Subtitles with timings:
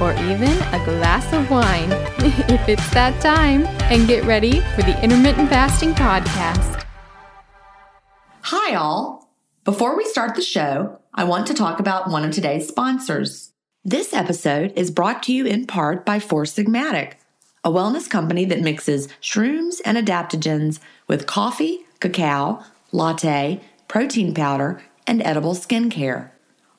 [0.00, 1.90] or even a glass of wine
[2.48, 6.84] if it's that time, and get ready for the Intermittent Fasting Podcast.
[8.42, 9.30] Hi, all.
[9.64, 13.52] Before we start the show, I want to talk about one of today's sponsors.
[13.84, 17.14] This episode is brought to you in part by Four Sigmatic,
[17.64, 25.22] a wellness company that mixes shrooms and adaptogens with coffee, cacao, latte, protein powder, and
[25.22, 26.30] edible skincare.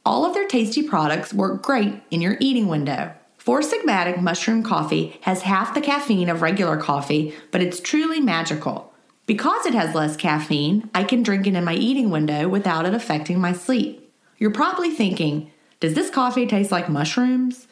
[0.08, 3.14] All of their tasty products work great in your eating window.
[3.38, 8.94] Four Sigmatic mushroom coffee has half the caffeine of regular coffee, but it's truly magical.
[9.26, 12.94] Because it has less caffeine, I can drink it in my eating window without it
[12.94, 14.10] affecting my sleep.
[14.38, 17.68] You're probably thinking, does this coffee taste like mushrooms?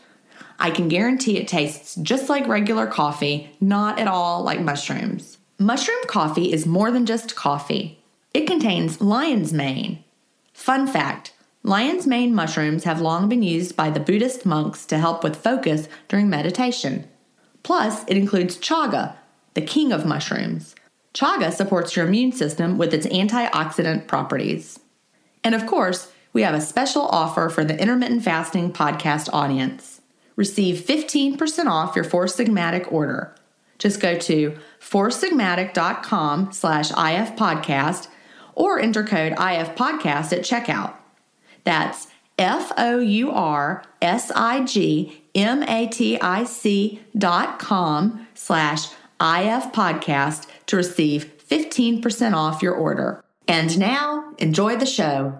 [0.59, 5.38] I can guarantee it tastes just like regular coffee, not at all like mushrooms.
[5.58, 8.03] Mushroom coffee is more than just coffee.
[8.33, 10.03] It contains lion's mane.
[10.52, 11.31] Fun fact
[11.66, 15.90] lion's mane mushrooms have long been used by the Buddhist monks to help with focus
[16.08, 17.08] during meditation.
[17.64, 19.16] Plus, it includes chaga,
[19.56, 20.76] the king of mushrooms.
[21.16, 24.80] Chaga supports your immune system with its antioxidant properties.
[25.44, 30.02] And of course, we have a special offer for the intermittent fasting podcast audience.
[30.36, 33.34] Receive 15% off your Four Sigmatic order.
[33.80, 38.08] Just go to foursigmatic.com slash ifpodcast
[38.54, 40.94] or enter code ifpodcast at checkout.
[41.66, 48.26] That's F O U R S I G M A T I C dot com
[48.34, 48.88] slash
[49.20, 53.24] IF podcast to receive 15% off your order.
[53.48, 55.40] And now, enjoy the show.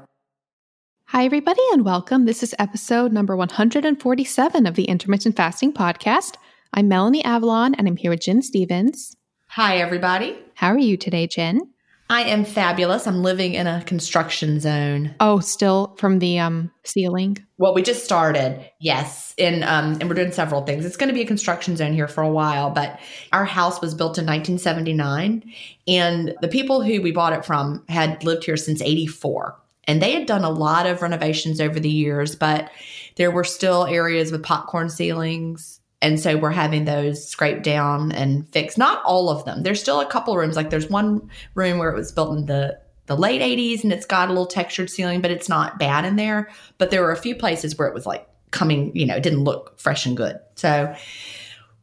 [1.10, 2.26] Hi, everybody, and welcome.
[2.26, 6.36] This is episode number 147 of the Intermittent Fasting Podcast.
[6.74, 9.16] I'm Melanie Avalon, and I'm here with Gin Stephens.
[9.50, 10.38] Hi, everybody.
[10.56, 11.70] How are you today, Gin?
[12.10, 13.08] I am fabulous.
[13.08, 15.16] I'm living in a construction zone.
[15.20, 17.38] Oh, still from the um, ceiling?
[17.58, 20.86] Well, we just started, yes, in um, and we're doing several things.
[20.86, 23.00] It's going to be a construction zone here for a while, but
[23.34, 25.44] our house was built in 1979,
[25.88, 29.60] and the people who we bought it from had lived here since 84.
[29.88, 32.72] And they had done a lot of renovations over the years, but
[33.18, 35.80] there were still areas with popcorn ceilings.
[36.06, 38.78] And so we're having those scraped down and fixed.
[38.78, 39.64] Not all of them.
[39.64, 40.56] There's still a couple rooms.
[40.56, 44.06] Like there's one room where it was built in the the late 80s and it's
[44.06, 46.52] got a little textured ceiling, but it's not bad in there.
[46.78, 49.44] But there were a few places where it was like coming, you know, it didn't
[49.44, 50.40] look fresh and good.
[50.54, 50.96] So,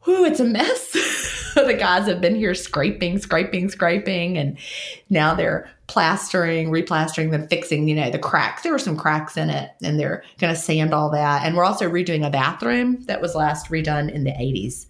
[0.03, 1.51] whew, it's a mess.
[1.55, 4.57] the guys have been here scraping, scraping, scraping, and
[5.09, 8.63] now they're plastering, replastering, then fixing, you know, the cracks.
[8.63, 11.45] There were some cracks in it, and they're going to sand all that.
[11.45, 14.87] And we're also redoing a bathroom that was last redone in the 80s.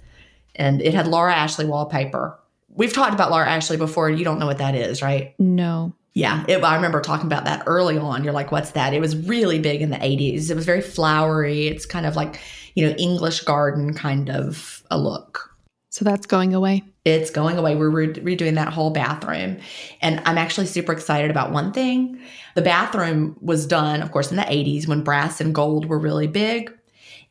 [0.55, 2.39] And it had Laura Ashley wallpaper.
[2.69, 4.09] We've talked about Laura Ashley before.
[4.09, 5.35] You don't know what that is, right?
[5.39, 5.93] No.
[6.13, 8.23] Yeah, it, I remember talking about that early on.
[8.23, 8.93] You're like, what's that?
[8.93, 10.49] It was really big in the 80s.
[10.49, 11.67] It was very flowery.
[11.67, 12.39] It's kind of like,
[12.75, 15.52] you know, English garden kind of a look.
[15.93, 16.81] So that's going away.
[17.05, 17.75] It's going away.
[17.75, 19.59] We're re- redoing that whole bathroom.
[20.01, 22.19] And I'm actually super excited about one thing.
[22.55, 26.25] The bathroom was done, of course, in the 80s when brass and gold were really
[26.25, 26.75] big.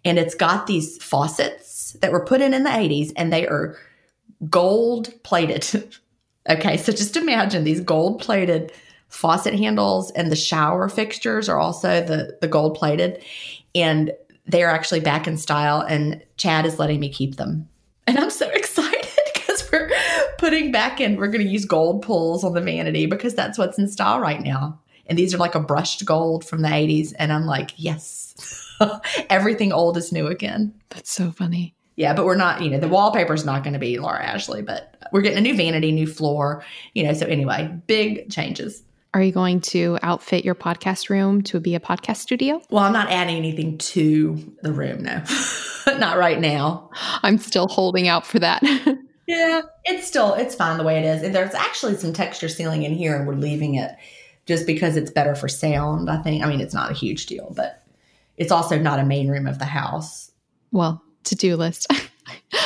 [0.04, 3.76] And it's got these faucets that were put in in the 80s and they are
[4.48, 5.66] gold plated.
[6.48, 8.70] okay, so just imagine these gold plated
[9.08, 13.24] faucet handles and the shower fixtures are also the, the gold plated.
[13.74, 14.12] And
[14.46, 15.80] they are actually back in style.
[15.80, 17.68] And Chad is letting me keep them.
[18.06, 19.90] And I'm so excited because we're
[20.38, 23.78] putting back in, we're going to use gold pulls on the vanity because that's what's
[23.78, 24.80] in style right now.
[25.06, 27.12] And these are like a brushed gold from the 80s.
[27.18, 28.34] And I'm like, yes,
[29.30, 30.74] everything old is new again.
[30.90, 31.74] That's so funny.
[31.96, 34.96] Yeah, but we're not, you know, the wallpaper's not going to be Laura Ashley, but
[35.12, 36.64] we're getting a new vanity, new floor,
[36.94, 37.12] you know.
[37.12, 38.82] So, anyway, big changes.
[39.14, 42.62] Are you going to outfit your podcast room to be a podcast studio?
[42.70, 45.22] Well, I'm not adding anything to the room, no,
[45.98, 46.90] not right now.
[47.22, 48.62] I'm still holding out for that.
[49.26, 51.22] Yeah, it's still it's fine the way it is.
[51.22, 53.92] And there's actually some texture ceiling in here, and we're leaving it
[54.46, 56.10] just because it's better for sound.
[56.10, 56.44] I think.
[56.44, 57.82] I mean, it's not a huge deal, but
[58.36, 60.32] it's also not a main room of the house.
[60.72, 61.86] Well, to do list.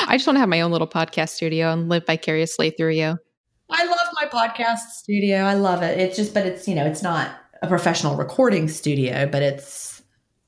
[0.09, 3.19] I just want to have my own little podcast studio and live vicariously through you.
[3.69, 5.39] I love my podcast studio.
[5.39, 5.99] I love it.
[5.99, 7.31] It's just, but it's you know, it's not
[7.63, 10.03] a professional recording studio, but it's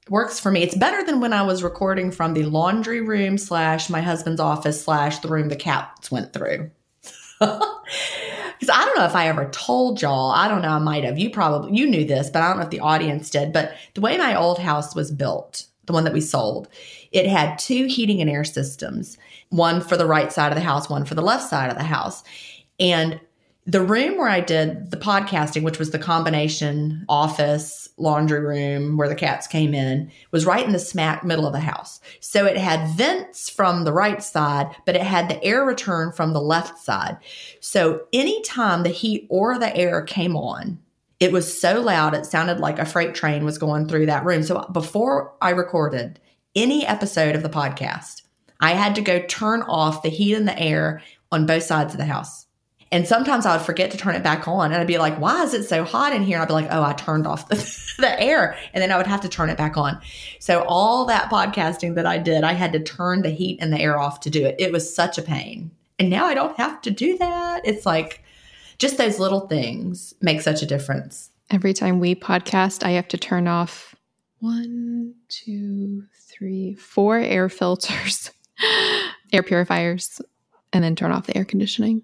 [0.09, 0.63] works for me.
[0.63, 4.83] It's better than when I was recording from the laundry room slash my husband's office
[4.83, 6.71] slash the room the cats went through.
[8.59, 10.33] Because I don't know if I ever told y'all.
[10.33, 10.71] I don't know.
[10.71, 11.17] I might have.
[11.17, 13.53] You probably you knew this, but I don't know if the audience did.
[13.53, 16.69] But the way my old house was built, the one that we sold,
[17.13, 19.17] it had two heating and air systems.
[19.51, 21.85] One for the right side of the house, one for the left side of the
[21.85, 22.25] house.
[22.79, 23.21] And
[23.69, 29.11] the room where I did the podcasting, which was the combination office, laundry room where
[29.11, 32.01] the cats came in, was right in the smack middle of the house.
[32.21, 36.33] So it had vents from the right side, but it had the air return from
[36.33, 37.19] the left side.
[37.61, 40.79] So anytime the heat or the air came on,
[41.21, 44.45] it was so loud, it sounded like a freight train was going through that room.
[44.45, 46.21] So before I recorded
[46.57, 48.23] any episode of the podcast,
[48.61, 51.99] I had to go turn off the heat and the air on both sides of
[51.99, 52.47] the house.
[52.91, 55.43] And sometimes I would forget to turn it back on and I'd be like, why
[55.43, 56.37] is it so hot in here?
[56.37, 57.57] And I'd be like, oh, I turned off the,
[57.99, 58.57] the air.
[58.73, 60.01] And then I would have to turn it back on.
[60.39, 63.81] So all that podcasting that I did, I had to turn the heat and the
[63.81, 64.57] air off to do it.
[64.59, 65.71] It was such a pain.
[65.99, 67.63] And now I don't have to do that.
[67.65, 68.23] It's like
[68.79, 71.31] just those little things make such a difference.
[71.51, 73.95] Every time we podcast, I have to turn off
[74.39, 78.31] one, two, three, four air filters,
[79.33, 80.21] air purifiers,
[80.73, 82.03] and then turn off the air conditioning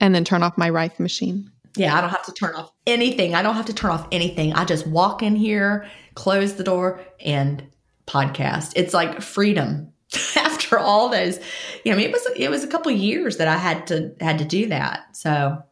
[0.00, 1.50] and then turn off my Rife machine.
[1.76, 3.34] Yeah, I don't have to turn off anything.
[3.34, 4.52] I don't have to turn off anything.
[4.54, 7.64] I just walk in here, close the door, and
[8.06, 8.72] podcast.
[8.74, 9.92] It's like freedom
[10.36, 11.38] after all those.
[11.84, 14.14] You know, I mean, it was it was a couple years that I had to
[14.20, 15.16] had to do that.
[15.16, 15.62] So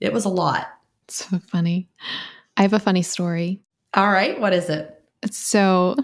[0.00, 0.68] it was a lot.
[1.08, 1.88] So funny.
[2.56, 3.60] I have a funny story.
[3.94, 5.02] All right, what is it?
[5.30, 5.96] So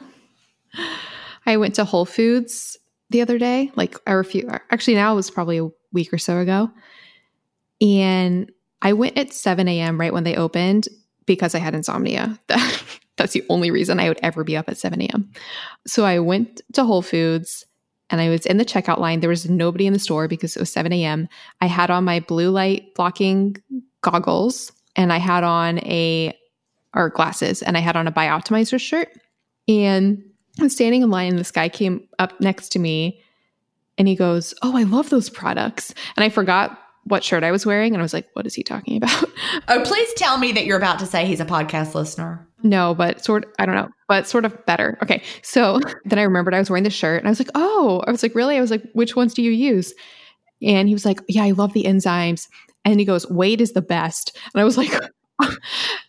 [1.46, 2.76] I went to Whole Foods
[3.10, 6.38] the other day, like a few actually now it was probably a week or so
[6.38, 6.70] ago.
[7.80, 8.50] And
[8.82, 9.98] I went at 7 a.m.
[9.98, 10.88] right when they opened
[11.26, 12.38] because I had insomnia.
[13.16, 15.30] That's the only reason I would ever be up at 7 a.m.
[15.86, 17.64] So I went to Whole Foods
[18.10, 19.20] and I was in the checkout line.
[19.20, 21.28] There was nobody in the store because it was 7 a.m.
[21.60, 23.56] I had on my blue light blocking
[24.02, 26.36] goggles and I had on a,
[26.94, 29.08] or glasses, and I had on a Bioptimizer shirt.
[29.66, 30.22] And
[30.60, 33.20] I'm standing in line and this guy came up next to me
[33.98, 35.94] and he goes, Oh, I love those products.
[36.16, 38.62] And I forgot what shirt I was wearing, and I was like, "What is he
[38.62, 39.24] talking about?"
[39.68, 42.46] Oh, please tell me that you're about to say he's a podcast listener.
[42.62, 44.98] No, but sort I don't know, but sort of better.
[45.02, 48.02] Okay, so then I remembered I was wearing the shirt, and I was like, "Oh,"
[48.06, 49.94] I was like, "Really?" I was like, "Which ones do you use?"
[50.62, 52.48] And he was like, "Yeah, I love the enzymes."
[52.84, 54.92] And he goes, "Wade is the best," and I was like.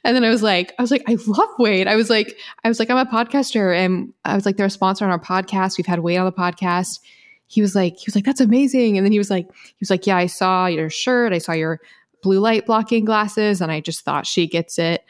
[0.04, 1.88] and then I was like, I was like, I love Wade.
[1.88, 4.70] I was like, I was like, I'm a podcaster, and I was like, they're a
[4.70, 5.80] sponsor on our podcast.
[5.80, 7.00] We've had Wade on the podcast
[7.48, 8.98] he was like, he was like, that's amazing.
[8.98, 11.52] And then he was like, he was like, yeah, I saw your shirt, I saw
[11.52, 11.80] your
[12.22, 15.06] blue light blocking glasses, and I just thought she gets it.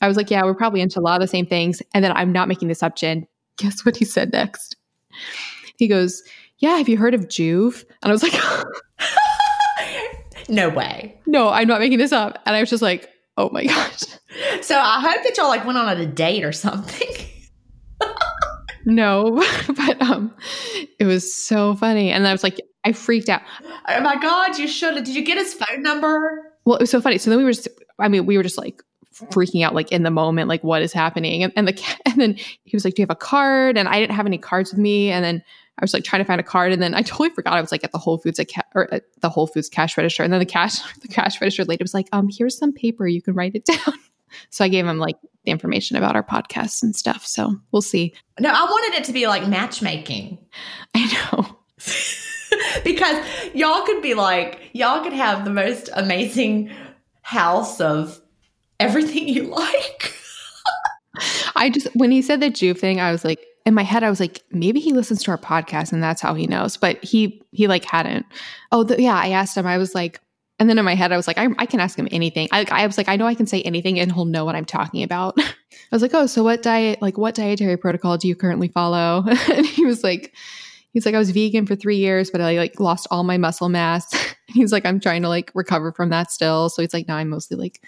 [0.00, 1.82] I was like, yeah, we're probably into a lot of the same things.
[1.92, 3.26] And then I'm not making this up, Gin.
[3.56, 4.76] Guess what he said next?
[5.76, 6.22] He goes,
[6.58, 7.84] yeah, have you heard of Joovv?
[8.02, 8.34] And I was like,
[10.48, 11.20] no way.
[11.26, 12.40] No, I'm not making this up.
[12.46, 14.02] And I was just like, oh my gosh.
[14.62, 17.06] So I hope that y'all like went on a date or something.
[18.84, 20.34] No, but um,
[20.98, 22.10] it was so funny.
[22.10, 23.42] And I was like, I freaked out.
[23.88, 25.04] Oh my God, you should have.
[25.04, 26.52] Did you get his phone number?
[26.64, 27.18] Well, it was so funny.
[27.18, 28.82] So then we were just, I mean, we were just like
[29.14, 31.42] freaking out, like in the moment, like what is happening?
[31.42, 33.78] And, and the, and then he was like, do you have a card?
[33.78, 35.10] And I didn't have any cards with me.
[35.10, 35.42] And then
[35.78, 36.72] I was like trying to find a card.
[36.72, 38.92] And then I totally forgot I was like at the Whole Foods, at ca- or
[38.92, 40.22] at the Whole Foods cash register.
[40.22, 43.06] And then the cash, the cash register lady was like, um, here's some paper.
[43.06, 43.94] You can write it down.
[44.50, 47.26] So I gave him like the information about our podcasts and stuff.
[47.26, 48.14] So we'll see.
[48.40, 50.38] No, I wanted it to be like matchmaking.
[50.94, 51.58] I know.
[52.84, 53.24] because
[53.54, 56.70] y'all could be like, y'all could have the most amazing
[57.22, 58.20] house of
[58.80, 60.14] everything you like.
[61.56, 64.10] I just, when he said the Joovv thing, I was like, in my head, I
[64.10, 66.76] was like, maybe he listens to our podcast and that's how he knows.
[66.76, 68.26] But he, he like hadn't.
[68.72, 69.16] Oh, the, yeah.
[69.16, 70.20] I asked him, I was like,
[70.58, 72.48] and then in my head, I was like, I, I can ask him anything.
[72.52, 74.64] I, I, was like, I know I can say anything and he'll know what I'm
[74.64, 75.34] talking about.
[75.38, 75.52] I
[75.90, 79.24] was like, oh, so what diet, like what dietary protocol do you currently follow?
[79.52, 80.32] and he was like,
[80.92, 83.68] he's like, I was vegan for three years, but I like lost all my muscle
[83.68, 84.14] mass.
[84.46, 86.68] he's like, I'm trying to like recover from that still.
[86.68, 87.82] So he's like, now I'm mostly like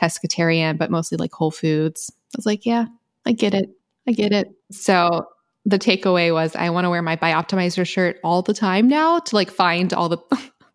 [0.00, 2.12] pescatarian, but mostly like whole foods.
[2.34, 2.86] I was like, yeah,
[3.26, 3.70] I get it.
[4.08, 4.52] I get it.
[4.72, 5.26] So
[5.64, 9.36] the takeaway was I want to wear my Bioptimizer shirt all the time now to
[9.36, 10.18] like find all the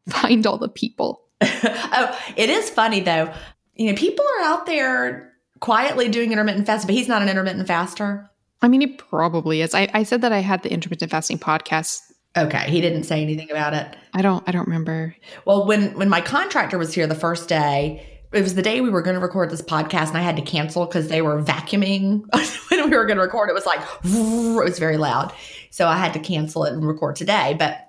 [0.09, 1.21] find all the people.
[1.63, 3.33] oh, it is funny though.
[3.75, 7.67] You know, people are out there quietly doing intermittent fasting, but he's not an intermittent
[7.67, 8.29] faster.
[8.61, 9.73] I mean, he probably is.
[9.75, 11.99] I, I said that I had the intermittent fasting podcast.
[12.37, 13.95] Okay, he didn't say anything about it.
[14.13, 14.43] I don't.
[14.47, 15.15] I don't remember.
[15.45, 18.89] Well, when when my contractor was here the first day, it was the day we
[18.89, 22.23] were going to record this podcast, and I had to cancel because they were vacuuming
[22.71, 23.49] when we were going to record.
[23.49, 25.31] It was like it was very loud,
[25.69, 27.55] so I had to cancel it and record today.
[27.57, 27.87] But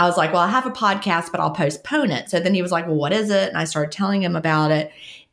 [0.00, 2.30] I was like, well, I have a podcast, but I'll postpone it.
[2.30, 3.50] So then he was like, well, what is it?
[3.50, 4.90] And I started telling him about it.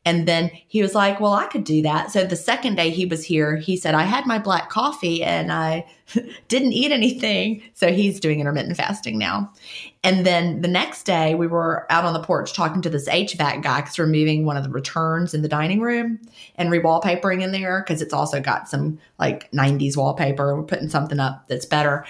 [0.07, 2.11] And then he was like, Well, I could do that.
[2.11, 5.51] So the second day he was here, he said, I had my black coffee and
[5.51, 5.85] I
[6.47, 7.61] didn't eat anything.
[7.73, 9.51] So he's doing intermittent fasting now.
[10.05, 13.61] And then the next day, we were out on the porch talking to this HVAC
[13.61, 16.21] guy because we're moving one of the returns in the dining room
[16.55, 20.55] and rewallpapering in there because it's also got some like 90s wallpaper.
[20.55, 22.05] We're putting something up that's better.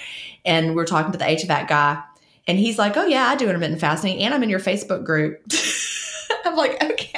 [0.45, 2.03] And we're talking to the HVAC guy.
[2.47, 5.41] And he's like, Oh, yeah, I do intermittent fasting and I'm in your Facebook group.
[6.45, 7.17] I'm like, Okay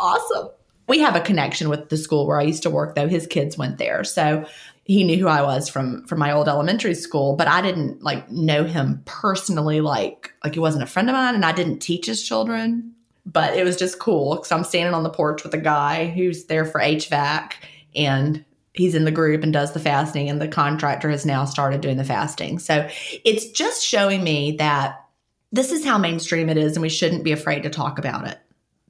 [0.00, 0.48] awesome.
[0.88, 3.06] We have a connection with the school where I used to work, though.
[3.06, 4.02] His kids went there.
[4.02, 4.46] So
[4.84, 8.28] he knew who I was from from my old elementary school, but I didn't like
[8.30, 12.06] know him personally like like he wasn't a friend of mine and I didn't teach
[12.06, 12.94] his children.
[13.24, 16.46] But it was just cool because I'm standing on the porch with a guy who's
[16.46, 17.52] there for HVAC
[17.94, 21.80] and he's in the group and does the fasting and the contractor has now started
[21.80, 22.58] doing the fasting.
[22.58, 22.88] So
[23.24, 25.04] it's just showing me that
[25.52, 28.38] this is how mainstream it is and we shouldn't be afraid to talk about it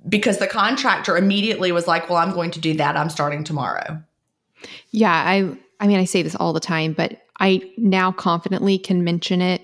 [0.09, 2.97] because the contractor immediately was like, "Well, I'm going to do that.
[2.97, 4.03] I'm starting tomorrow."
[4.91, 9.05] Yeah, I I mean, I say this all the time, but I now confidently can
[9.05, 9.63] mention it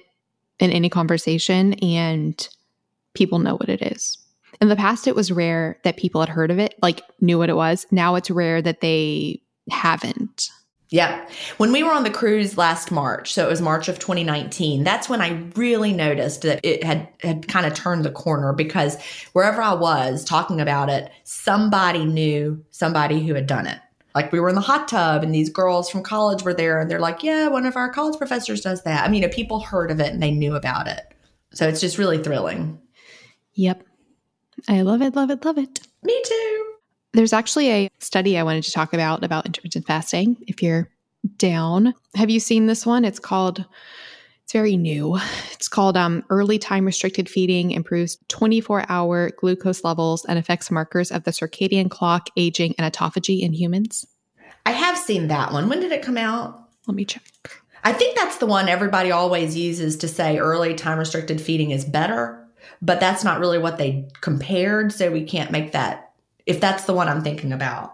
[0.59, 2.49] in any conversation and
[3.15, 4.19] people know what it is.
[4.61, 7.51] In the past it was rare that people had heard of it, like knew what
[7.51, 7.87] it was.
[7.91, 10.51] Now it's rare that they haven't.
[10.91, 11.29] Yeah.
[11.57, 15.09] When we were on the cruise last March, so it was March of 2019, that's
[15.09, 18.97] when I really noticed that it had had kind of turned the corner because
[19.33, 23.81] wherever I was talking about it, somebody knew somebody who had done it.
[24.15, 26.89] Like we were in the hot tub and these girls from college were there and
[26.89, 29.61] they're like, "Yeah, one of our college professors does that." I mean, you know, people
[29.61, 31.03] heard of it and they knew about it.
[31.53, 32.79] So it's just really thrilling.
[33.55, 33.83] Yep.
[34.69, 35.81] I love it, love it, love it.
[36.03, 36.76] Me too.
[37.17, 40.37] There's actually a study I wanted to talk about about intermittent fasting.
[40.47, 40.91] If you're
[41.39, 43.07] down, have you seen this one?
[43.07, 43.65] It's called.
[44.45, 45.19] It's very new.
[45.53, 51.11] It's called um, Early Time Restricted Feeding Improves 24 Hour Glucose Levels and Affects Markers
[51.11, 54.07] of the Circadian Clock, Aging, and Autophagy in Humans.
[54.67, 55.71] I have seen that one.
[55.71, 56.69] When did it come out?
[56.87, 57.23] Let me check.
[57.83, 61.87] I think that's the one everybody always uses to say early time restricted feeding is
[61.87, 62.47] better,
[62.83, 64.93] but that's not really what they compared.
[64.93, 66.06] So we can't make that
[66.47, 67.93] if that's the one I'm thinking about.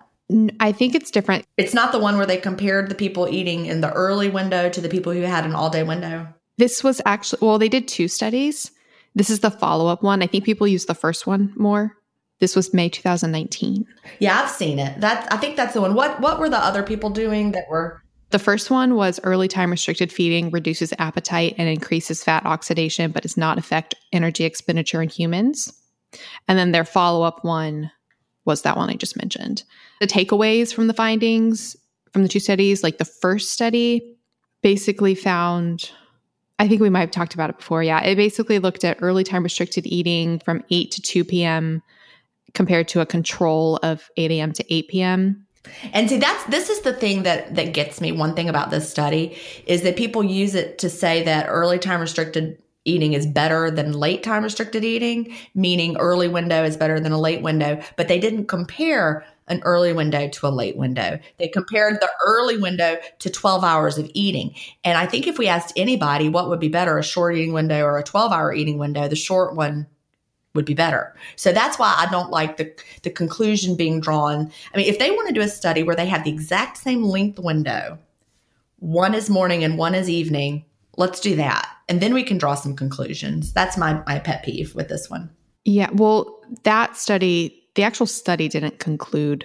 [0.60, 1.44] I think it's different.
[1.56, 4.80] It's not the one where they compared the people eating in the early window to
[4.80, 6.28] the people who had an all day window.
[6.58, 8.70] This was actually, well, they did two studies.
[9.14, 10.22] This is the follow up one.
[10.22, 11.96] I think people use the first one more.
[12.40, 13.86] This was May 2019.
[14.18, 15.00] Yeah, I've seen it.
[15.00, 15.94] That I think that's the one.
[15.94, 19.70] What what were the other people doing that were the first one was early time
[19.70, 25.10] restricted feeding reduces appetite and increases fat oxidation, but does not affect energy expenditure in
[25.10, 25.72] humans.
[26.48, 27.90] And then their follow up one
[28.44, 29.62] was that one I just mentioned.
[30.00, 31.76] The takeaways from the findings
[32.12, 34.16] from the two studies, like the first study
[34.62, 35.90] basically found,
[36.58, 37.82] I think we might have talked about it before.
[37.82, 38.02] Yeah.
[38.02, 41.82] It basically looked at early time restricted eating from 8 to 2 p.m.
[42.54, 44.52] compared to a control of 8 a.m.
[44.52, 45.46] to 8 p.m.
[45.92, 48.10] And see that's this is the thing that that gets me.
[48.10, 52.00] One thing about this study is that people use it to say that early time
[52.00, 57.12] restricted eating is better than late time restricted eating, meaning early window is better than
[57.12, 61.18] a late window, but they didn't compare an early window to a late window.
[61.38, 64.54] They compared the early window to 12 hours of eating.
[64.84, 67.84] And I think if we asked anybody what would be better, a short eating window
[67.84, 69.86] or a 12 hour eating window, the short one
[70.54, 71.14] would be better.
[71.36, 72.72] So that's why I don't like the
[73.02, 74.52] the conclusion being drawn.
[74.72, 77.02] I mean, if they want to do a study where they have the exact same
[77.02, 77.98] length window,
[78.78, 80.64] one is morning and one is evening,
[80.96, 81.68] let's do that.
[81.88, 83.52] And then we can draw some conclusions.
[83.52, 85.30] That's my my pet peeve with this one.
[85.64, 89.44] Yeah well that study the actual study didn't conclude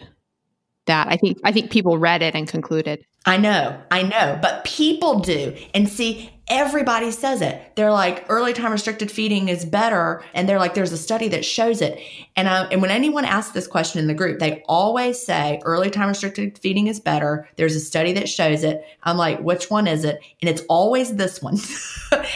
[0.86, 1.08] that.
[1.08, 5.20] I think i think people read it and concluded i know i know but people
[5.20, 5.56] do.
[5.74, 7.76] And see everybody says it.
[7.76, 10.24] They're like early time restricted feeding is better.
[10.34, 12.00] And they're like there's a study that shows it.
[12.36, 15.90] And I, and when anyone asks this question in the group they always say early
[15.90, 17.50] time restricted feeding is better.
[17.58, 18.84] There's a study that shows it.
[19.04, 20.20] I'm like which one is it?
[20.42, 21.58] And it's always this one.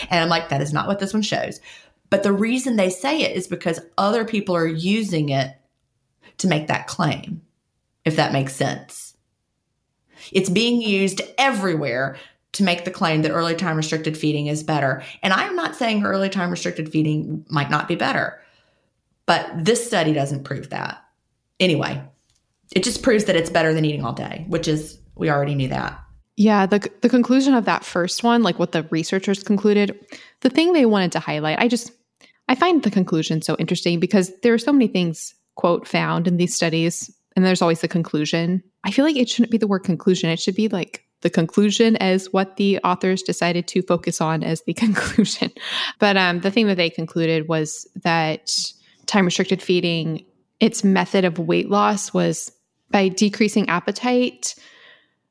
[0.10, 1.62] And i'm like that is not what this one shows.
[2.10, 5.56] But the reason they say it is because other people are using it
[6.40, 7.42] to make that claim
[8.04, 9.01] if that makes sense
[10.32, 12.18] it's being used everywhere
[12.54, 15.04] to make the claim that early time restricted feeding is better.
[15.24, 18.42] And I am not saying early time restricted feeding might not be better,
[19.26, 21.04] but this study doesn't prove that.
[21.60, 22.02] Anyway,
[22.76, 25.68] it just proves that it's better than eating all day, which is, we already knew
[25.70, 26.00] that.
[26.38, 30.00] Yeah, the the conclusion of that first one, like what the researchers concluded,
[30.40, 31.92] the thing they wanted to highlight, I just
[32.48, 36.38] I find the conclusion so interesting because there are so many things quote found in
[36.38, 38.64] these studies and there's always the conclusion.
[38.84, 40.30] I feel like it shouldn't be the word conclusion.
[40.30, 44.64] It should be like the conclusion as what the authors decided to focus on as
[44.64, 45.52] the conclusion.
[46.00, 48.52] But um, the thing that they concluded was that
[49.06, 50.26] time restricted feeding,
[50.60, 52.52] its method of weight loss was
[52.90, 54.56] by decreasing appetite,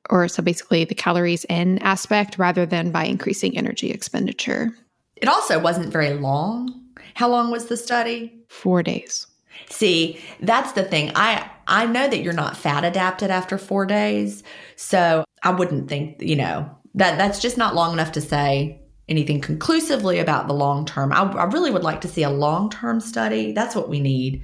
[0.09, 4.71] or so basically the calories in aspect, rather than by increasing energy expenditure.
[5.17, 6.81] It also wasn't very long.
[7.15, 8.33] How long was the study?
[8.49, 9.27] Four days.
[9.69, 11.13] See, that's the thing.
[11.15, 14.43] I I know that you're not fat adapted after 4 days.
[14.77, 19.41] So, I wouldn't think, you know, that that's just not long enough to say anything
[19.41, 21.13] conclusively about the long term.
[21.13, 23.53] I, I really would like to see a long term study.
[23.53, 24.43] That's what we need.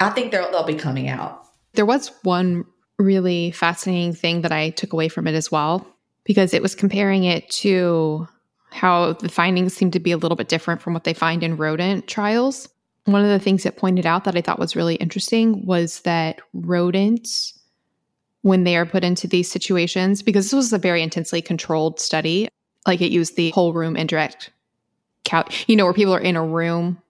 [0.00, 1.46] I think they'll, they'll be coming out.
[1.74, 2.64] There was one
[2.98, 5.86] really fascinating thing that I took away from it as well,
[6.24, 8.26] because it was comparing it to
[8.70, 11.56] how the findings seem to be a little bit different from what they find in
[11.56, 12.68] rodent trials.
[13.04, 16.40] One of the things it pointed out that I thought was really interesting was that
[16.52, 17.58] rodents,
[18.42, 22.48] when they are put into these situations, because this was a very intensely controlled study,
[22.86, 24.50] like it used the whole room indirect
[25.24, 27.00] count, you know, where people are in a room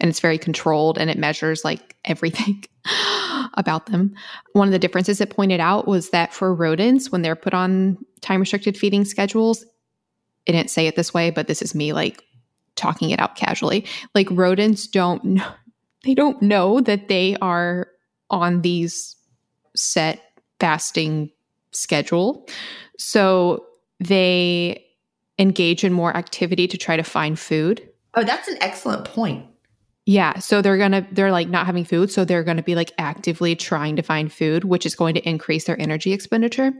[0.00, 2.64] and it's very controlled and it measures like everything
[3.54, 4.14] about them.
[4.52, 7.98] One of the differences it pointed out was that for rodents, when they're put on
[8.20, 9.64] time restricted feeding schedules,
[10.46, 12.24] it didn't say it this way, but this is me like
[12.76, 13.86] talking it out casually.
[14.14, 15.46] Like rodents don't know,
[16.04, 17.88] they don't know that they are
[18.30, 19.16] on these
[19.76, 20.20] set
[20.58, 21.30] fasting
[21.72, 22.46] schedule.
[22.98, 23.64] So
[24.00, 24.84] they
[25.38, 27.86] engage in more activity to try to find food.
[28.14, 29.46] Oh, that's an excellent point.
[30.04, 32.74] Yeah, so they're going to they're like not having food, so they're going to be
[32.74, 36.72] like actively trying to find food, which is going to increase their energy expenditure.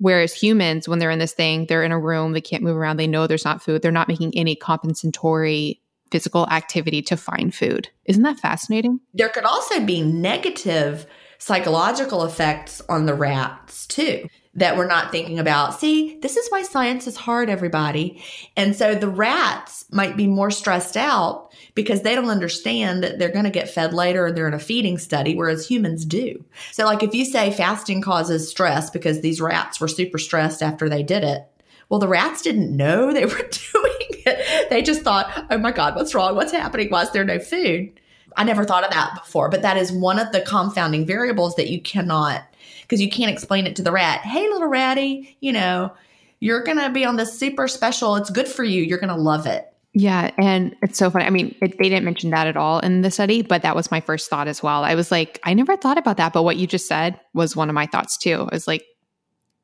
[0.00, 2.96] Whereas humans, when they're in this thing, they're in a room, they can't move around,
[2.96, 7.88] they know there's not food, they're not making any compensatory physical activity to find food.
[8.06, 9.00] Isn't that fascinating?
[9.14, 11.06] There could also be negative
[11.38, 15.78] psychological effects on the rats too that we're not thinking about.
[15.78, 18.22] See, this is why science is hard, everybody.
[18.56, 23.32] And so the rats might be more stressed out because they don't understand that they're
[23.32, 26.44] going to get fed later and they're in a feeding study, whereas humans do.
[26.72, 30.88] So, like if you say fasting causes stress because these rats were super stressed after
[30.88, 31.46] they did it,
[31.88, 34.70] well, the rats didn't know they were doing it.
[34.70, 36.34] They just thought, oh my God, what's wrong?
[36.36, 36.88] What's happening?
[36.88, 37.92] Why is there no food?
[38.36, 41.68] I never thought of that before, but that is one of the confounding variables that
[41.68, 42.44] you cannot
[42.82, 44.20] because you can't explain it to the rat.
[44.20, 45.92] Hey, little ratty, you know,
[46.38, 48.16] you're going to be on this super special.
[48.16, 48.82] It's good for you.
[48.82, 49.72] You're going to love it.
[49.92, 50.30] Yeah.
[50.38, 51.24] And it's so funny.
[51.24, 53.90] I mean, it, they didn't mention that at all in the study, but that was
[53.90, 54.84] my first thought as well.
[54.84, 56.32] I was like, I never thought about that.
[56.32, 58.46] But what you just said was one of my thoughts too.
[58.50, 58.84] I was like,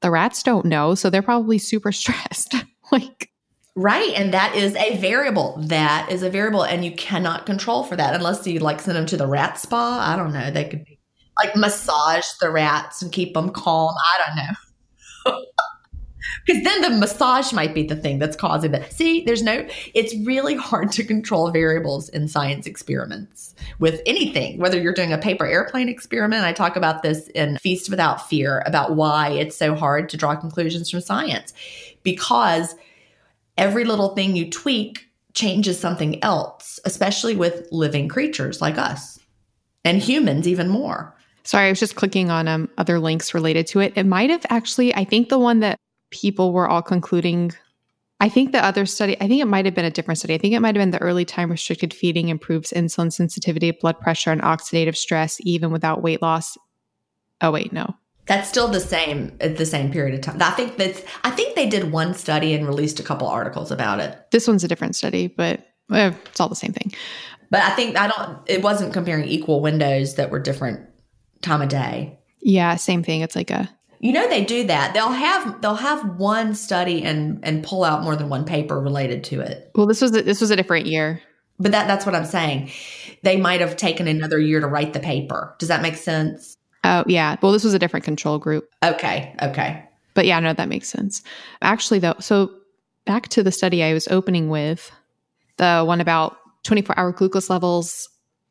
[0.00, 0.94] the rats don't know.
[0.94, 2.54] So they're probably super stressed.
[2.90, 3.30] like,
[3.78, 4.14] Right.
[4.14, 5.58] And that is a variable.
[5.66, 6.64] That is a variable.
[6.64, 10.00] And you cannot control for that unless you like send them to the rat spa.
[10.00, 10.50] I don't know.
[10.50, 10.98] They could be
[11.38, 13.94] like massage the rats and keep them calm.
[13.94, 14.36] I don't
[15.36, 15.44] know.
[16.44, 18.92] Because then the massage might be the thing that's causing that.
[18.92, 24.80] See, there's no, it's really hard to control variables in science experiments with anything, whether
[24.80, 26.44] you're doing a paper airplane experiment.
[26.44, 30.36] I talk about this in Feast Without Fear about why it's so hard to draw
[30.36, 31.52] conclusions from science.
[32.02, 32.74] Because
[33.56, 39.18] every little thing you tweak changes something else, especially with living creatures like us
[39.84, 41.14] and humans, even more.
[41.44, 43.92] Sorry, I was just clicking on um, other links related to it.
[43.94, 45.78] It might have actually, I think the one that
[46.10, 47.52] people were all concluding,
[48.20, 50.34] I think the other study, I think it might have been a different study.
[50.34, 54.00] I think it might have been the early time restricted feeding improves insulin sensitivity, blood
[54.00, 56.56] pressure, and oxidative stress even without weight loss.
[57.40, 57.94] Oh, wait, no.
[58.26, 60.42] That's still the same at the same period of time.
[60.42, 64.00] I think that's I think they did one study and released a couple articles about
[64.00, 64.18] it.
[64.32, 65.60] This one's a different study, but
[65.92, 66.92] eh, it's all the same thing.
[67.50, 70.80] But I think I don't it wasn't comparing equal windows that were different
[71.42, 72.18] time of day.
[72.40, 73.20] Yeah, same thing.
[73.20, 74.94] It's like a you know they do that.
[74.94, 79.24] They'll have they'll have one study and and pull out more than one paper related
[79.24, 79.70] to it.
[79.74, 81.20] Well, this was a, this was a different year.
[81.58, 82.70] But that that's what I'm saying.
[83.22, 85.54] They might have taken another year to write the paper.
[85.58, 86.56] Does that make sense?
[86.84, 87.36] Oh, yeah.
[87.42, 88.68] Well, this was a different control group.
[88.84, 89.34] Okay.
[89.42, 89.82] Okay.
[90.14, 91.22] But yeah, no, that makes sense.
[91.60, 92.50] Actually, though, so
[93.06, 94.92] back to the study I was opening with,
[95.56, 98.08] the one about 24 hour glucose levels,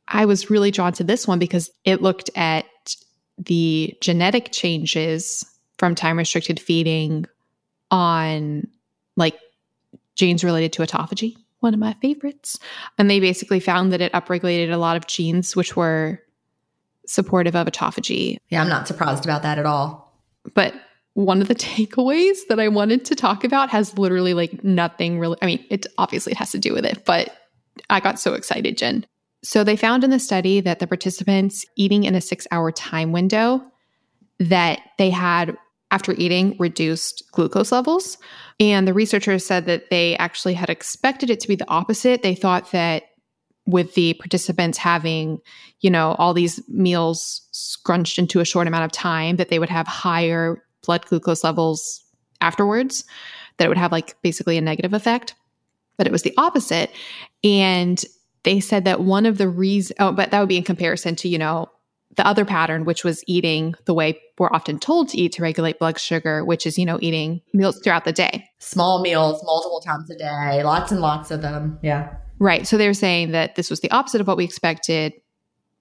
[0.08, 2.66] I was really drawn to this one because it looked at
[3.38, 5.44] the genetic changes
[5.78, 7.26] from time restricted feeding
[7.92, 8.68] on
[9.16, 9.38] like
[10.16, 12.60] genes related to autophagy, one of my favorites.
[12.98, 16.22] And they basically found that it upregulated a lot of genes which were
[17.06, 18.38] supportive of autophagy.
[18.50, 20.14] Yeah, I'm not surprised about that at all.
[20.54, 20.74] But
[21.14, 25.38] one of the takeaways that I wanted to talk about has literally like nothing really
[25.42, 27.36] I mean, it obviously it has to do with it, but
[27.90, 29.06] I got so excited, Gin.
[29.46, 33.64] So they found in the study that the participants eating in a 6-hour time window
[34.40, 35.56] that they had
[35.92, 38.18] after eating reduced glucose levels.
[38.60, 42.24] And the researchers said that they actually had expected it to be the opposite.
[42.24, 43.04] They thought that
[43.68, 45.40] with the participants having,
[45.80, 49.70] you know, all these meals scrunched into a short amount of time, that they would
[49.70, 52.04] have higher blood glucose levels
[52.42, 53.06] afterwards,
[53.58, 55.36] that it would have like basically a negative effect.
[55.98, 56.92] But it was the opposite.
[57.44, 58.04] And
[58.46, 61.28] they said that one of the reasons, oh, but that would be in comparison to,
[61.28, 61.70] you know,
[62.16, 65.80] the other pattern, which was eating the way we're often told to eat to regulate
[65.80, 68.46] blood sugar, which is, you know, eating meals throughout the day.
[68.60, 71.78] Small meals multiple times a day, lots and lots of them.
[71.82, 72.16] Yeah.
[72.40, 72.66] Right.
[72.68, 75.14] So they were saying that this was the opposite of what we expected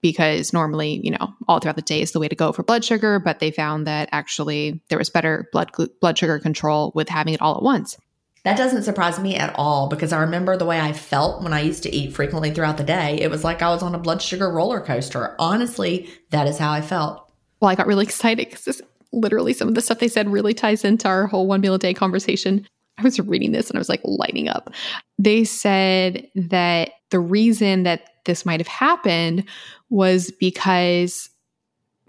[0.01, 2.85] because normally, you know, all throughout the day is the way to go for blood
[2.85, 7.35] sugar, but they found that actually there was better blood blood sugar control with having
[7.35, 7.97] it all at once.
[8.45, 11.61] That doesn't surprise me at all because I remember the way I felt when I
[11.61, 13.19] used to eat frequently throughout the day.
[13.21, 15.35] It was like I was on a blood sugar roller coaster.
[15.39, 17.31] Honestly, that is how I felt.
[17.61, 20.53] Well, I got really excited because this literally some of the stuff they said really
[20.53, 22.67] ties into our whole one meal a day conversation.
[22.99, 24.71] I was reading this and I was like lighting up.
[25.19, 29.45] They said that the reason that this might have happened
[29.89, 31.31] was because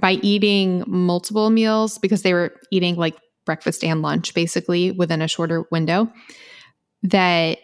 [0.02, 5.27] by eating multiple meals, because they were eating like breakfast and lunch basically within a
[5.27, 6.12] shorter window,
[7.03, 7.60] that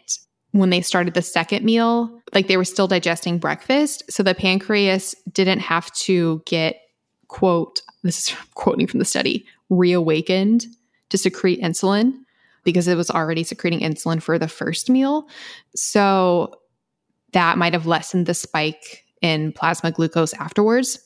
[0.52, 4.04] when they started the second meal, like they were still digesting breakfast.
[4.10, 6.82] So the pancreas didn't have to get,
[7.28, 10.66] quote, this is quoting from the study, reawakened
[11.10, 12.14] to secrete insulin
[12.64, 15.28] because it was already secreting insulin for the first meal.
[15.76, 16.54] So
[17.34, 21.00] that might have lessened the spike in plasma glucose afterwards.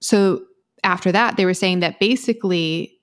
[0.00, 0.42] So
[0.84, 2.97] after that, they were saying that basically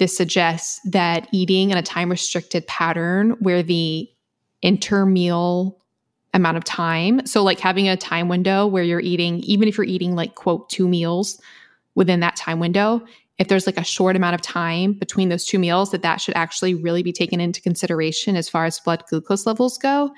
[0.00, 4.08] this suggests that eating in a time restricted pattern where the
[4.64, 5.76] intermeal
[6.32, 9.84] amount of time, so like having a time window where you're eating, even if you're
[9.84, 11.38] eating like, quote, two meals
[11.94, 13.04] within that time window,
[13.38, 16.34] if there's like a short amount of time between those two meals that that should
[16.34, 20.10] actually really be taken into consideration as far as blood glucose levels go.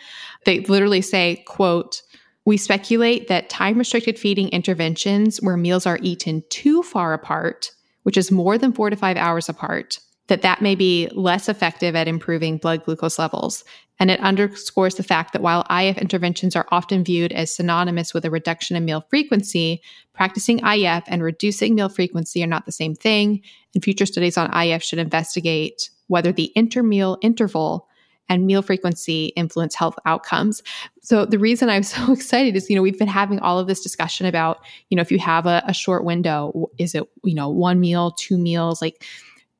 [0.44, 2.02] They literally say quote
[2.44, 7.70] we speculate that time restricted feeding interventions where meals are eaten too far apart
[8.02, 11.94] which is more than 4 to 5 hours apart that that may be less effective
[11.94, 13.64] at improving blood glucose levels.
[13.98, 18.24] And it underscores the fact that while IF interventions are often viewed as synonymous with
[18.24, 19.82] a reduction in meal frequency,
[20.14, 23.42] practicing IF and reducing meal frequency are not the same thing,
[23.74, 27.88] and future studies on IF should investigate whether the intermeal interval
[28.28, 30.62] and meal frequency influence health outcomes.
[31.02, 33.82] So the reason I'm so excited is, you know, we've been having all of this
[33.82, 34.58] discussion about,
[34.88, 38.12] you know, if you have a, a short window, is it, you know, one meal,
[38.12, 39.04] two meals, like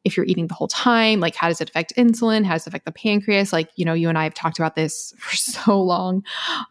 [0.04, 2.44] if you're eating the whole time, like how does it affect insulin?
[2.44, 3.52] How does it affect the pancreas?
[3.52, 6.24] Like, you know, you and I have talked about this for so long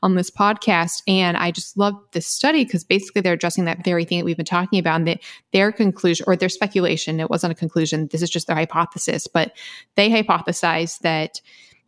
[0.04, 1.01] on this podcast.
[1.08, 4.38] And I just love this study because basically they're addressing that very thing that we've
[4.38, 4.95] been talking about.
[4.95, 5.21] And that
[5.54, 9.54] their conclusion or their speculation, it wasn't a conclusion, this is just their hypothesis, but
[9.95, 11.41] they hypothesize that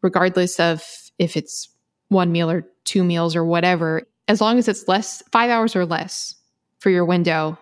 [0.03, 0.83] regardless of
[1.17, 1.69] if it's
[2.09, 5.85] one meal or two meals or whatever, as long as it's less, five hours or
[5.85, 6.35] less
[6.79, 7.57] for your window,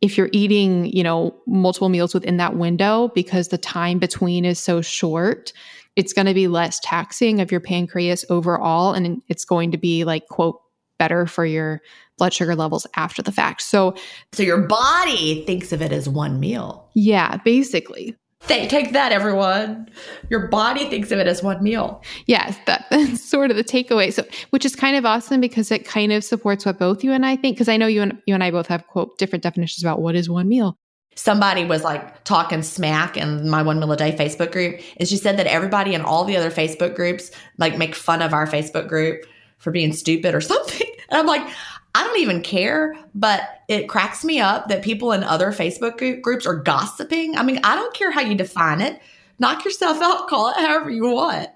[0.00, 4.58] if you're eating, you know, multiple meals within that window because the time between is
[4.58, 5.52] so short,
[5.94, 10.04] it's going to be less taxing of your pancreas overall and it's going to be
[10.04, 10.60] like quote
[10.98, 11.82] better for your
[12.18, 13.62] blood sugar levels after the fact.
[13.62, 13.94] So
[14.32, 16.88] so your body thinks of it as one meal.
[16.94, 18.16] Yeah, basically.
[18.48, 19.88] They take that, everyone.
[20.28, 22.02] Your body thinks of it as one meal.
[22.26, 24.12] Yes, that, that's sort of the takeaway.
[24.12, 27.24] So, which is kind of awesome because it kind of supports what both you and
[27.24, 27.56] I think.
[27.56, 30.16] Because I know you and you and I both have quote different definitions about what
[30.16, 30.76] is one meal.
[31.14, 35.16] Somebody was like talking smack in my one meal a day Facebook group, and she
[35.16, 38.88] said that everybody in all the other Facebook groups like make fun of our Facebook
[38.88, 39.24] group
[39.58, 40.88] for being stupid or something.
[41.10, 41.46] And I'm like,
[41.94, 46.46] I don't even care, but it cracks me up that people in other Facebook groups
[46.46, 47.36] are gossiping.
[47.36, 49.00] I mean, I don't care how you define it.
[49.38, 51.50] Knock yourself out, call it however you want.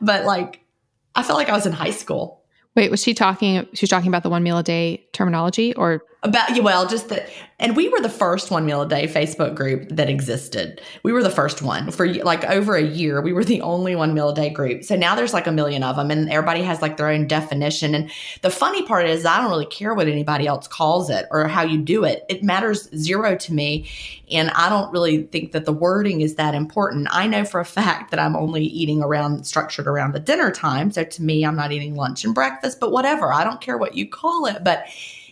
[0.00, 0.60] But like,
[1.14, 2.42] I felt like I was in high school.
[2.74, 3.66] Wait, was she talking?
[3.72, 7.30] She was talking about the one meal a day terminology, or about well just that
[7.60, 10.80] and we were the first one meal a day facebook group that existed.
[11.04, 14.14] We were the first one for like over a year we were the only one
[14.14, 14.82] meal a day group.
[14.82, 17.94] So now there's like a million of them and everybody has like their own definition.
[17.94, 18.10] And
[18.42, 21.62] the funny part is i don't really care what anybody else calls it or how
[21.62, 22.24] you do it.
[22.28, 23.88] It matters zero to me
[24.28, 27.06] and i don't really think that the wording is that important.
[27.12, 30.90] I know for a fact that i'm only eating around structured around the dinner time.
[30.90, 33.32] So to me i'm not eating lunch and breakfast but whatever.
[33.32, 34.84] I don't care what you call it but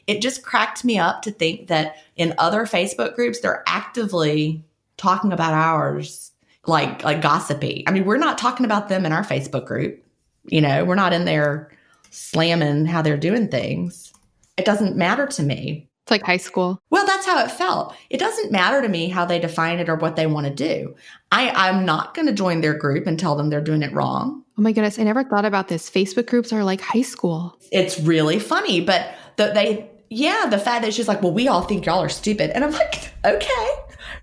[0.06, 4.64] it just cracked me up to think that in other Facebook groups, they're actively
[4.96, 6.32] talking about ours
[6.66, 7.84] like like gossipy.
[7.86, 10.02] I mean, we're not talking about them in our Facebook group.
[10.44, 11.72] You know, we're not in there
[12.10, 14.12] slamming how they're doing things.
[14.56, 15.88] It doesn't matter to me.
[16.04, 16.80] It's like high school.
[16.88, 17.92] Well, that's how it felt.
[18.10, 20.94] It doesn't matter to me how they define it or what they want to do.
[21.32, 24.44] I, I'm not going to join their group and tell them they're doing it wrong.
[24.56, 25.90] Oh my goodness, I never thought about this.
[25.90, 27.58] Facebook groups are like high school.
[27.72, 31.62] It's really funny, but the, they yeah, the fact that she's like, well, we all
[31.62, 32.50] think y'all are stupid.
[32.50, 33.68] And I'm like, okay.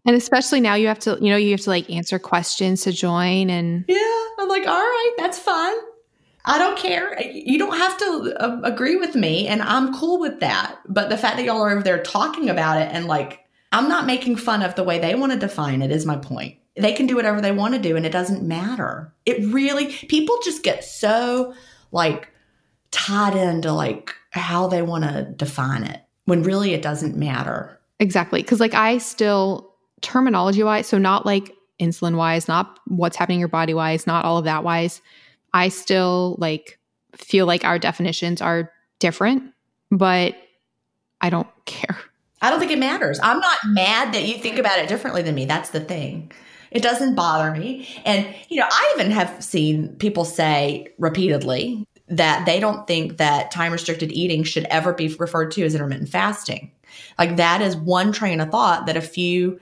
[0.06, 2.92] And especially now you have to, you know, you have to like answer questions to
[2.92, 3.50] join.
[3.50, 5.76] And yeah, I'm like, all right, that's fine.
[6.46, 7.22] I don't care.
[7.22, 9.48] You don't have to uh, agree with me.
[9.48, 10.78] And I'm cool with that.
[10.88, 13.40] But the fact that y'all are over there talking about it and like,
[13.72, 16.58] I'm not making fun of the way they want to define it, is my point.
[16.76, 19.14] They can do whatever they want to do and it doesn't matter.
[19.26, 21.54] It really, people just get so
[21.92, 22.30] like
[22.92, 27.80] tied into like how they want to define it when really it doesn't matter.
[28.00, 28.42] Exactly.
[28.42, 33.40] Because, like, I still, terminology wise, so not like insulin wise, not what's happening in
[33.40, 35.02] your body wise, not all of that wise,
[35.54, 36.80] I still like
[37.16, 39.54] feel like our definitions are different,
[39.92, 40.36] but
[41.22, 41.98] I don't care.
[42.42, 43.20] I don't think it matters.
[43.24, 45.46] I'm not mad that you think about it differently than me.
[45.46, 46.32] That's the thing.
[46.72, 47.88] It doesn't bother me.
[48.04, 53.52] And, you know, I even have seen people say repeatedly, that they don't think that
[53.52, 56.72] time restricted eating should ever be referred to as intermittent fasting.
[57.18, 59.60] Like that is one train of thought that a few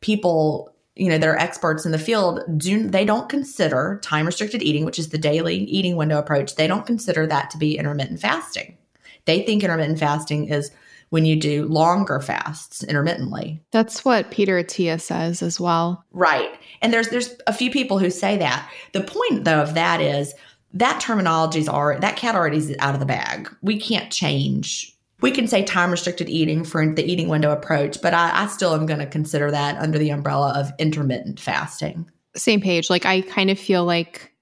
[0.00, 4.62] people, you know, that are experts in the field do they don't consider time restricted
[4.62, 8.20] eating, which is the daily eating window approach, they don't consider that to be intermittent
[8.20, 8.76] fasting.
[9.24, 10.70] They think intermittent fasting is
[11.10, 13.60] when you do longer fasts intermittently.
[13.72, 16.04] That's what Peter Attia says as well.
[16.12, 16.50] Right.
[16.80, 18.70] And there's there's a few people who say that.
[18.92, 20.34] The point though of that is
[20.74, 23.52] that terminology is already that cat already is out of the bag.
[23.62, 24.94] We can't change.
[25.20, 28.74] We can say time restricted eating for the eating window approach, but I, I still
[28.74, 32.10] am going to consider that under the umbrella of intermittent fasting.
[32.36, 32.88] Same page.
[32.88, 34.32] Like I kind of feel like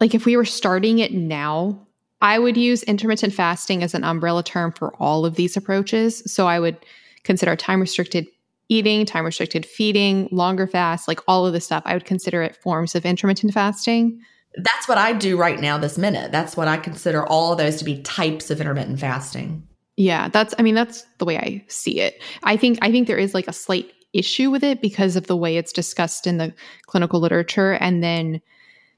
[0.00, 1.86] like if we were starting it now,
[2.20, 6.22] I would use intermittent fasting as an umbrella term for all of these approaches.
[6.32, 6.76] So I would
[7.24, 8.26] consider time restricted
[8.68, 11.82] eating, time restricted feeding, longer fast, like all of this stuff.
[11.86, 14.20] I would consider it forms of intermittent fasting
[14.56, 16.32] that's what I do right now, this minute.
[16.32, 19.66] That's what I consider all of those to be types of intermittent fasting.
[19.96, 22.20] Yeah, that's, I mean, that's the way I see it.
[22.42, 25.36] I think, I think there is like a slight issue with it because of the
[25.36, 26.54] way it's discussed in the
[26.86, 27.72] clinical literature.
[27.74, 28.40] And then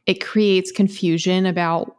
[0.07, 1.97] it creates confusion about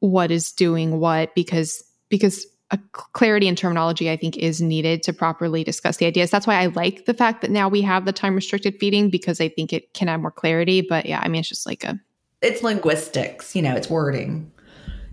[0.00, 5.12] what is doing what because, because a clarity in terminology I think is needed to
[5.12, 6.30] properly discuss the ideas.
[6.30, 9.40] That's why I like the fact that now we have the time restricted feeding because
[9.40, 10.80] I think it can add more clarity.
[10.80, 12.00] But yeah, I mean, it's just like a
[12.46, 14.50] it's linguistics, you know, it's wording.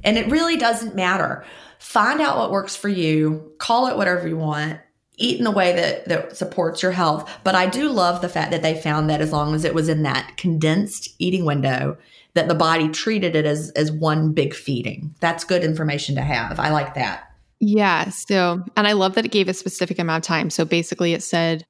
[0.03, 1.45] And it really doesn't matter.
[1.79, 4.79] Find out what works for you, call it whatever you want,
[5.17, 7.29] eat in a way that, that supports your health.
[7.43, 9.89] But I do love the fact that they found that as long as it was
[9.89, 11.97] in that condensed eating window,
[12.35, 15.13] that the body treated it as, as one big feeding.
[15.19, 16.59] That's good information to have.
[16.59, 17.31] I like that.
[17.59, 18.09] Yeah.
[18.09, 20.49] So, and I love that it gave a specific amount of time.
[20.49, 21.65] So basically, it said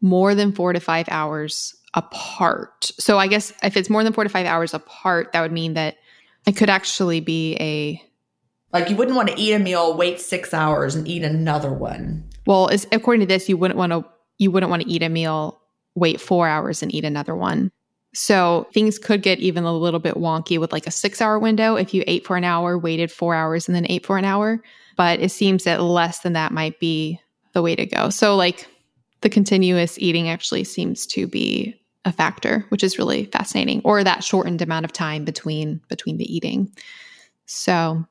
[0.00, 2.90] more than four to five hours apart.
[2.98, 5.74] So I guess if it's more than four to five hours apart, that would mean
[5.74, 5.96] that
[6.46, 8.02] it could actually be a
[8.72, 12.24] like you wouldn't want to eat a meal, wait six hours, and eat another one.
[12.46, 14.04] Well, according to this, you wouldn't want to
[14.38, 15.60] you wouldn't want to eat a meal,
[15.94, 17.70] wait four hours, and eat another one.
[18.12, 21.76] So things could get even a little bit wonky with like a six hour window
[21.76, 24.62] if you ate for an hour, waited four hours, and then ate for an hour.
[24.96, 27.20] But it seems that less than that might be
[27.52, 28.10] the way to go.
[28.10, 28.66] So like
[29.20, 31.79] the continuous eating actually seems to be
[32.10, 36.34] a factor, which is really fascinating, or that shortened amount of time between between the
[36.34, 36.70] eating.
[37.46, 38.04] So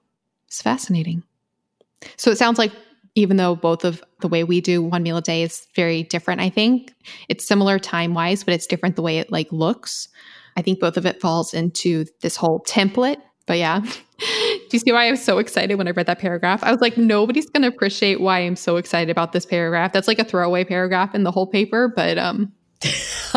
[0.48, 1.22] it's fascinating.
[2.18, 2.72] So it sounds like
[3.16, 6.42] even though both of the way we do one meal a day is very different,
[6.42, 6.94] I think
[7.28, 10.08] it's similar time wise, but it's different the way it like looks.
[10.58, 13.18] I think both of it falls into this whole template.
[13.46, 13.80] But yeah,
[14.20, 16.64] do you see why I was so excited when I read that paragraph?
[16.64, 19.92] I was like, nobody's going to appreciate why I'm so excited about this paragraph.
[19.92, 22.54] That's like a throwaway paragraph in the whole paper, but um.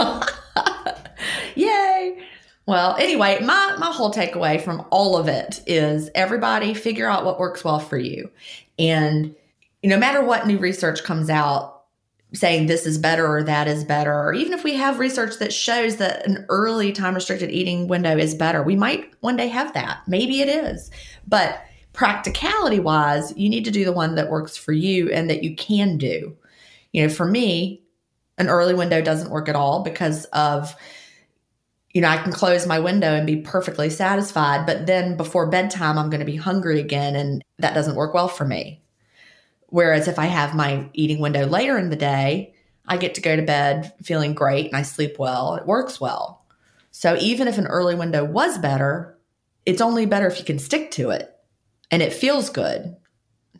[2.66, 7.40] Well, anyway, my, my whole takeaway from all of it is everybody figure out what
[7.40, 8.30] works well for you.
[8.78, 9.34] And
[9.82, 11.82] no matter what new research comes out
[12.34, 15.52] saying this is better or that is better, or even if we have research that
[15.52, 19.74] shows that an early time restricted eating window is better, we might one day have
[19.74, 19.98] that.
[20.06, 20.90] Maybe it is.
[21.26, 25.42] But practicality wise, you need to do the one that works for you and that
[25.42, 26.34] you can do.
[26.92, 27.82] You know, for me,
[28.38, 30.74] an early window doesn't work at all because of
[31.92, 35.98] you know, I can close my window and be perfectly satisfied, but then before bedtime,
[35.98, 38.82] I'm going to be hungry again, and that doesn't work well for me.
[39.66, 42.54] Whereas if I have my eating window later in the day,
[42.86, 45.54] I get to go to bed feeling great and I sleep well.
[45.54, 46.44] It works well.
[46.90, 49.18] So even if an early window was better,
[49.64, 51.34] it's only better if you can stick to it
[51.90, 52.96] and it feels good.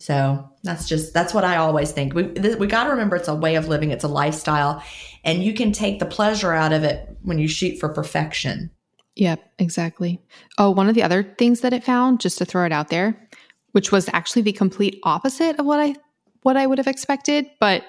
[0.02, 2.12] So that's just that's what I always think.
[2.12, 4.82] We we got to remember it's a way of living, it's a lifestyle,
[5.22, 8.72] and you can take the pleasure out of it when you shoot for perfection.
[9.14, 10.20] Yep, exactly.
[10.58, 13.28] Oh, one of the other things that it found, just to throw it out there,
[13.72, 15.94] which was actually the complete opposite of what I
[16.42, 17.84] what I would have expected, but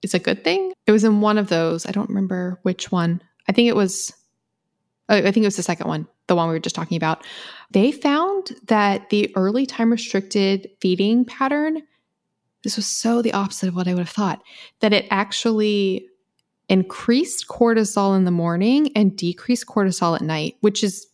[0.00, 0.72] it's a good thing.
[0.86, 1.84] It was in one of those.
[1.84, 3.20] I don't remember which one.
[3.50, 4.14] I think it was
[5.10, 7.26] Oh, I think it was the second one, the one we were just talking about.
[7.72, 11.82] They found that the early time restricted feeding pattern,
[12.62, 14.40] this was so the opposite of what I would have thought,
[14.80, 16.06] that it actually
[16.68, 21.08] increased cortisol in the morning and decreased cortisol at night, which is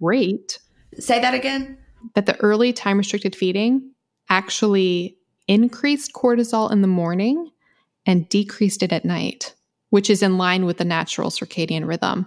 [0.00, 0.58] great.
[0.98, 1.76] Say that again.
[2.14, 3.90] That the early time restricted feeding
[4.30, 7.50] actually increased cortisol in the morning
[8.06, 9.54] and decreased it at night,
[9.90, 12.26] which is in line with the natural circadian rhythm.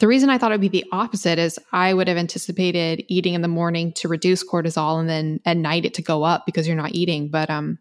[0.00, 3.34] The reason I thought it would be the opposite is I would have anticipated eating
[3.34, 6.66] in the morning to reduce cortisol and then at night it to go up because
[6.66, 7.28] you're not eating.
[7.28, 7.78] But um,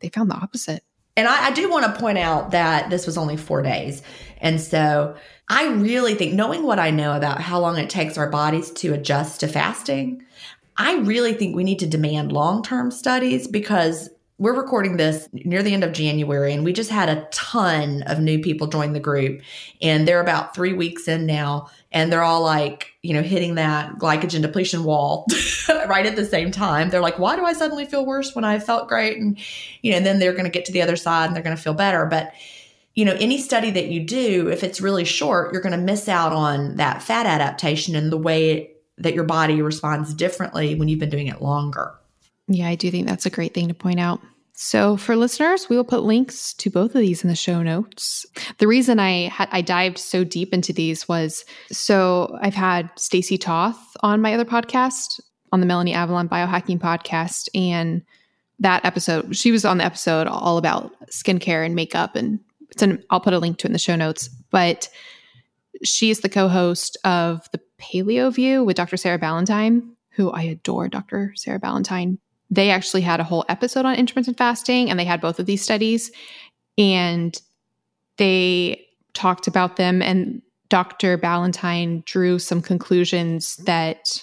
[0.00, 0.84] they found the opposite.
[1.16, 4.02] And I, I do want to point out that this was only four days.
[4.38, 5.16] And so
[5.48, 8.92] I really think, knowing what I know about how long it takes our bodies to
[8.92, 10.22] adjust to fasting,
[10.76, 15.62] I really think we need to demand long term studies because we're recording this near
[15.62, 19.00] the end of January, and we just had a ton of new people join the
[19.00, 19.40] group.
[19.80, 23.94] And they're about three weeks in now, and they're all like, you know, hitting that
[23.94, 25.26] glycogen depletion wall
[25.68, 26.90] right at the same time.
[26.90, 29.16] They're like, why do I suddenly feel worse when I felt great?
[29.16, 29.38] And,
[29.80, 31.56] you know, and then they're going to get to the other side and they're going
[31.56, 32.04] to feel better.
[32.04, 32.32] But,
[32.94, 36.08] you know, any study that you do, if it's really short, you're going to miss
[36.08, 41.00] out on that fat adaptation and the way that your body responds differently when you've
[41.00, 41.94] been doing it longer.
[42.48, 44.20] Yeah, I do think that's a great thing to point out.
[44.58, 48.24] So, for listeners, we will put links to both of these in the show notes.
[48.56, 53.36] The reason I had I dived so deep into these was so I've had Stacy
[53.36, 55.20] Toth on my other podcast,
[55.52, 58.02] on the Melanie Avalon Biohacking podcast, and
[58.58, 63.02] that episode, she was on the episode all about skincare and makeup, and it's an,
[63.10, 64.28] I'll put a link to it in the show notes.
[64.50, 64.88] But
[65.84, 68.96] she is the co-host of the Paleo View with Dr.
[68.96, 71.32] Sarah Ballantyne, who I adore, Dr.
[71.36, 72.18] Sarah Ballantyne.
[72.50, 75.62] They actually had a whole episode on intermittent fasting, and they had both of these
[75.62, 76.10] studies,
[76.78, 77.36] and
[78.18, 80.02] they talked about them.
[80.02, 81.16] And Dr.
[81.16, 84.22] Ballantyne drew some conclusions that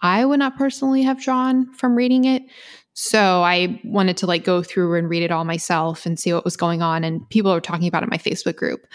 [0.00, 2.42] I would not personally have drawn from reading it.
[2.98, 6.44] So I wanted to like go through and read it all myself and see what
[6.44, 7.04] was going on.
[7.04, 8.86] And people were talking about it in my Facebook group.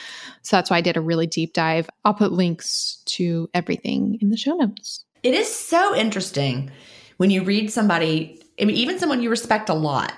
[0.41, 1.87] So that's why I did a really deep dive.
[2.03, 5.05] I'll put links to everything in the show notes.
[5.21, 6.71] It is so interesting
[7.17, 10.13] when you read somebody, I mean, even someone you respect a lot,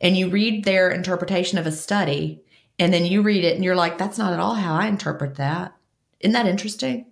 [0.00, 2.42] and you read their interpretation of a study,
[2.78, 5.34] and then you read it and you're like, that's not at all how I interpret
[5.36, 5.74] that.
[6.20, 7.06] Isn't that interesting?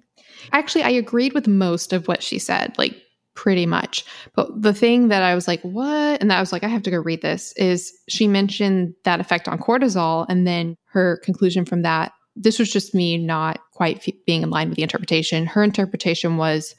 [0.52, 2.76] Actually, I agreed with most of what she said.
[2.78, 2.94] Like,
[3.34, 4.04] pretty much.
[4.34, 6.20] But the thing that I was like, what?
[6.20, 9.48] And I was like, I have to go read this is she mentioned that effect
[9.48, 10.24] on cortisol.
[10.28, 14.50] And then her conclusion from that, this was just me not quite f- being in
[14.50, 15.46] line with the interpretation.
[15.46, 16.74] Her interpretation was,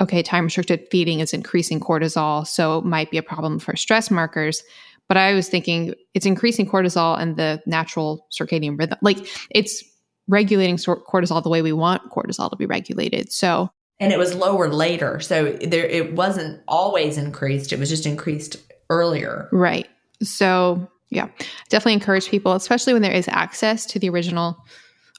[0.00, 2.46] okay, time restricted feeding is increasing cortisol.
[2.46, 4.62] So it might be a problem for stress markers.
[5.08, 8.98] But I was thinking it's increasing cortisol and the natural circadian rhythm.
[9.00, 9.18] Like
[9.50, 9.82] it's
[10.28, 13.32] regulating cortisol the way we want cortisol to be regulated.
[13.32, 15.18] So and it was lower later.
[15.18, 17.72] So there it wasn't always increased.
[17.72, 18.56] It was just increased
[18.90, 19.48] earlier.
[19.50, 19.88] Right.
[20.22, 21.28] So yeah,
[21.70, 24.58] definitely encourage people, especially when there is access to the original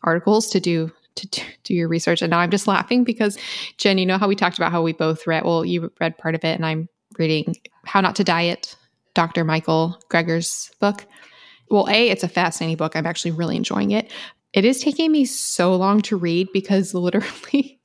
[0.03, 2.21] articles to do to do your research.
[2.21, 3.37] And now I'm just laughing because
[3.77, 6.35] Gin, you know how we talked about how we both read well, you read part
[6.35, 8.75] of it and I'm reading How Not to Diet,
[9.13, 9.43] Dr.
[9.43, 11.05] Michael Greger's book.
[11.69, 12.95] Well, A, it's a fascinating book.
[12.95, 14.11] I'm actually really enjoying it.
[14.53, 17.79] It is taking me so long to read because literally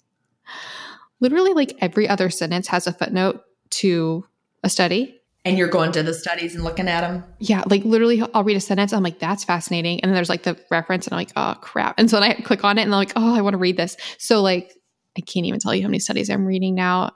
[1.21, 4.25] literally like every other sentence has a footnote to
[4.63, 5.21] a study.
[5.45, 7.23] And you're going to the studies and looking at them?
[7.39, 8.93] Yeah, like literally, I'll read a sentence.
[8.93, 10.01] I'm like, that's fascinating.
[10.01, 11.97] And then there's like the reference, and I'm like, oh, crap.
[11.99, 13.77] And so then I click on it and I'm like, oh, I want to read
[13.77, 13.97] this.
[14.19, 14.73] So, like,
[15.19, 17.13] I can't even tell you how many studies I'm reading now.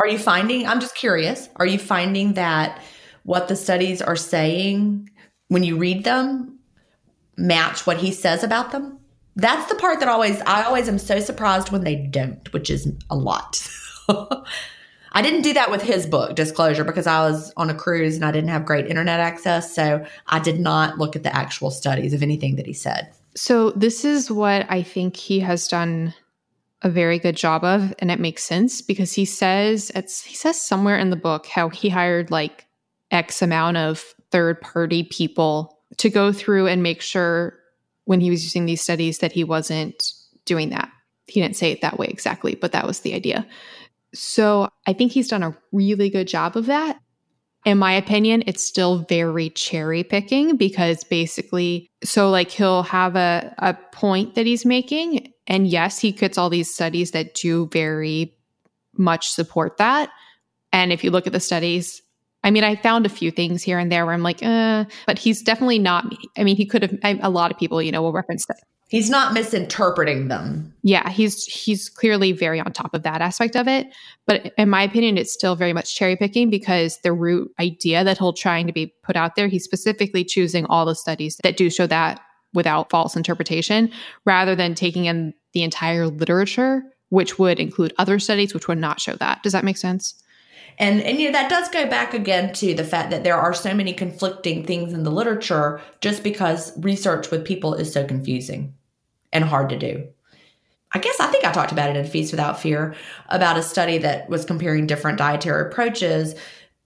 [0.00, 2.82] Are you finding, I'm just curious, are you finding that
[3.22, 5.10] what the studies are saying
[5.48, 6.58] when you read them
[7.40, 8.98] match what he says about them.
[9.36, 12.92] That's the part that always I always am so surprised when they don't, which is
[13.08, 13.66] a lot.
[15.12, 18.24] I didn't do that with his book, Disclosure, because I was on a cruise and
[18.24, 19.74] I didn't have great internet access.
[19.74, 23.12] So I did not look at the actual studies of anything that he said.
[23.36, 26.14] So this is what I think he has done
[26.82, 30.60] a very good job of, and it makes sense because he says it's he says
[30.60, 32.66] somewhere in the book how he hired like
[33.10, 37.58] X amount of third party people to go through and make sure
[38.04, 40.12] when he was using these studies that he wasn't
[40.44, 40.90] doing that.
[41.26, 43.46] He didn't say it that way exactly, but that was the idea.
[44.14, 46.98] So I think he's done a really good job of that.
[47.66, 53.54] In my opinion, it's still very cherry picking because basically, so like he'll have a,
[53.58, 55.32] a point that he's making.
[55.46, 58.34] And yes, he gets all these studies that do very
[58.96, 60.10] much support that.
[60.72, 62.00] And if you look at the studies,
[62.42, 65.18] I mean, I found a few things here and there where I'm like, uh, but
[65.18, 66.06] he's definitely not.
[66.38, 66.98] I mean, he could have.
[67.04, 68.60] I, a lot of people, you know, will reference that
[68.90, 70.74] He's not misinterpreting them.
[70.82, 73.86] Yeah, he's he's clearly very on top of that aspect of it.
[74.26, 78.18] But in my opinion, it's still very much cherry picking because the root idea that
[78.18, 81.70] he'll trying to be put out there, he's specifically choosing all the studies that do
[81.70, 82.20] show that
[82.52, 83.92] without false interpretation,
[84.24, 89.00] rather than taking in the entire literature, which would include other studies which would not
[89.00, 89.40] show that.
[89.44, 90.20] Does that make sense?
[90.80, 93.52] And and you know that does go back again to the fact that there are
[93.52, 98.74] so many conflicting things in the literature just because research with people is so confusing
[99.30, 100.08] and hard to do.
[100.92, 102.94] I guess I think I talked about it in Feast Without Fear
[103.28, 106.34] about a study that was comparing different dietary approaches.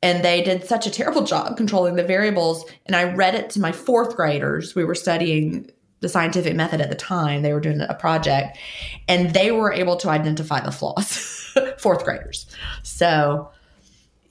[0.03, 2.65] And they did such a terrible job controlling the variables.
[2.87, 4.75] And I read it to my fourth graders.
[4.75, 5.71] We were studying
[6.01, 7.43] the scientific method at the time.
[7.43, 8.59] They were doing a project
[9.09, 12.47] and they were able to identify the flaws, fourth graders.
[12.83, 13.51] So,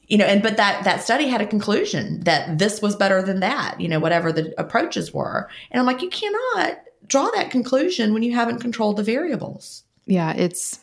[0.07, 3.39] you know, and but that that study had a conclusion that this was better than
[3.39, 5.49] that, you know, whatever the approaches were.
[5.71, 9.83] And I'm like, you cannot draw that conclusion when you haven't controlled the variables.
[10.05, 10.79] Yeah, it's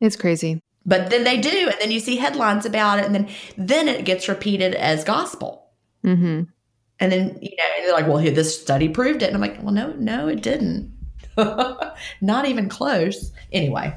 [0.00, 0.60] it's crazy.
[0.84, 4.04] But then they do, and then you see headlines about it, and then then it
[4.04, 5.70] gets repeated as gospel.
[6.04, 6.42] Mm-hmm.
[7.00, 9.62] And then you know they're like, "Well, here this study proved it," and I'm like,
[9.62, 10.92] "Well, no, no, it didn't.
[12.20, 13.96] Not even close." Anyway,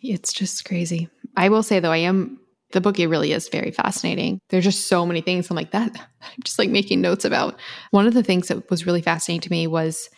[0.00, 1.08] it's just crazy.
[1.36, 2.38] I will say though, I am
[2.72, 2.98] the book.
[2.98, 4.40] It really is very fascinating.
[4.48, 5.90] There's just so many things I'm like that.
[6.22, 7.58] I'm just like making notes about.
[7.90, 10.08] One of the things that was really fascinating to me was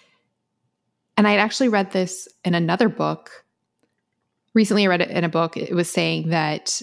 [1.16, 3.44] and I'd actually read this in another book.
[4.52, 5.57] Recently, I read it in a book.
[5.57, 6.80] It was saying that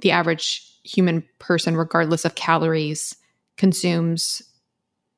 [0.00, 3.16] the average human person, regardless of calories,
[3.56, 4.42] consumes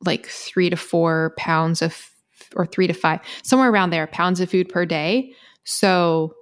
[0.05, 2.11] like three to four pounds of,
[2.55, 5.33] or three to five, somewhere around there, pounds of food per day.
[5.65, 6.35] So,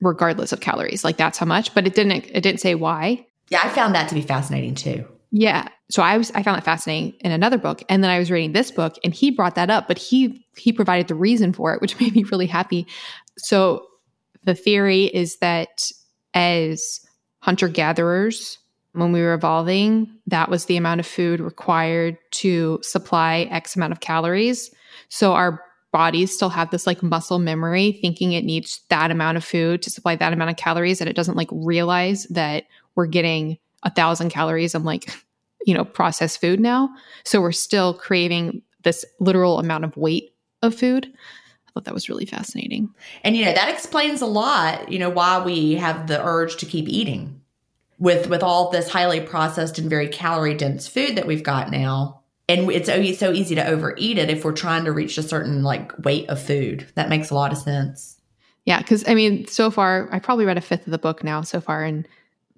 [0.00, 1.74] regardless of calories, like that's how much.
[1.74, 2.12] But it didn't.
[2.12, 3.26] It didn't say why.
[3.48, 5.06] Yeah, I found that to be fascinating too.
[5.32, 5.68] Yeah.
[5.90, 8.52] So I was I found that fascinating in another book and then I was reading
[8.52, 11.80] this book and he brought that up but he he provided the reason for it
[11.80, 12.86] which made me really happy.
[13.38, 13.86] So
[14.44, 15.90] the theory is that
[16.34, 17.00] as
[17.40, 18.58] hunter gatherers
[18.92, 23.92] when we were evolving that was the amount of food required to supply x amount
[23.92, 24.70] of calories.
[25.08, 25.62] So our
[25.92, 29.90] bodies still have this like muscle memory thinking it needs that amount of food to
[29.90, 32.64] supply that amount of calories and it doesn't like realize that
[32.94, 35.10] we're getting a thousand calories of like,
[35.66, 36.88] you know, processed food now.
[37.24, 41.06] So we're still craving this literal amount of weight of food.
[41.06, 42.88] I thought that was really fascinating.
[43.22, 46.66] And, you know, that explains a lot, you know, why we have the urge to
[46.66, 47.40] keep eating
[47.98, 52.19] with, with all this highly processed and very calorie dense food that we've got now.
[52.50, 55.96] And it's so easy to overeat it if we're trying to reach a certain like
[55.98, 56.86] weight of food.
[56.94, 58.20] That makes a lot of sense.
[58.64, 58.82] Yeah.
[58.82, 61.60] Cause I mean, so far, I probably read a fifth of the book now so
[61.60, 61.84] far.
[61.84, 62.06] And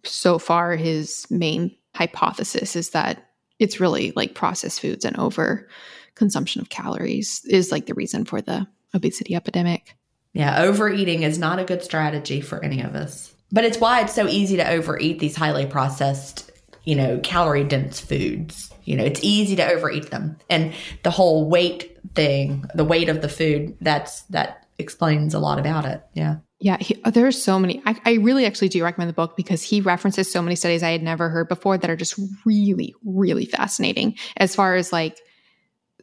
[0.04, 3.28] so far his main hypothesis is that
[3.58, 5.68] it's really like processed foods and over
[6.14, 9.96] consumption of calories is like the reason for the obesity epidemic.
[10.32, 13.32] Yeah, overeating is not a good strategy for any of us.
[13.52, 16.50] But it's why it's so easy to overeat these highly processed,
[16.84, 18.71] you know, calorie dense foods.
[18.84, 20.36] You know, it's easy to overeat them.
[20.50, 25.58] And the whole weight thing, the weight of the food, that's that explains a lot
[25.58, 26.02] about it.
[26.14, 26.36] Yeah.
[26.60, 27.82] Yeah, he, uh, there's so many.
[27.84, 30.90] I, I, really actually do recommend the book because he references so many studies I
[30.90, 34.16] had never heard before that are just really, really fascinating.
[34.36, 35.18] As far as like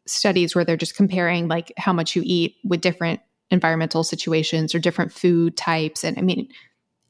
[0.06, 3.22] studies where they're just comparing like how much you eat with different
[3.52, 6.50] environmental situations or different food types, and I mean,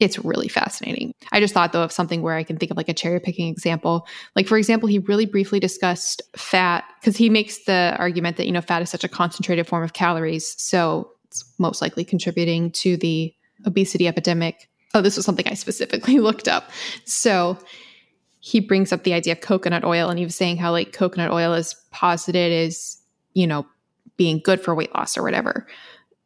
[0.00, 1.12] it's really fascinating.
[1.30, 3.48] I just thought though of something where I can think of like a cherry picking
[3.48, 4.06] example.
[4.34, 8.52] Like for example, he really briefly discussed fat because he makes the argument that you
[8.52, 12.96] know fat is such a concentrated form of calories, so it's most likely contributing to
[12.96, 13.32] the
[13.66, 14.68] obesity epidemic.
[14.94, 16.70] Oh, this was something I specifically looked up.
[17.04, 17.58] So
[18.40, 21.30] he brings up the idea of coconut oil and he was saying how like coconut
[21.30, 22.96] oil is posited as,
[23.34, 23.66] you know,
[24.16, 25.66] being good for weight loss or whatever.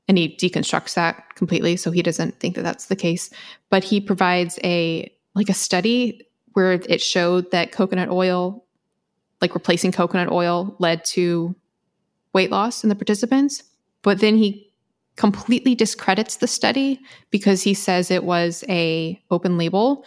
[0.07, 1.77] And he deconstructs that completely.
[1.77, 3.31] So he doesn't think that that's the case.
[3.71, 8.65] But he provides a like a study where it showed that coconut oil,
[9.41, 11.57] like replacing coconut oil, led to
[12.33, 13.63] weight loss in the participants.
[14.03, 14.71] But then he
[15.17, 17.01] completely discredits the study
[17.31, 20.05] because he says it was a open label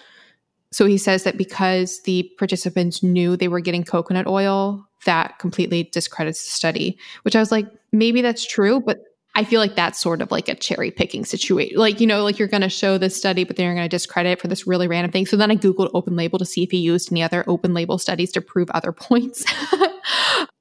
[0.72, 5.84] so he says that because the participants knew they were getting coconut oil, that completely
[5.84, 9.00] discredits the study, which I was like, maybe that's true, but
[9.38, 11.78] I feel like that's sort of like a cherry picking situation.
[11.78, 13.90] Like, you know, like you're going to show this study, but then you're going to
[13.90, 15.26] discredit it for this really random thing.
[15.26, 17.98] So then I Googled open label to see if he used any other open label
[17.98, 19.46] studies to prove other points.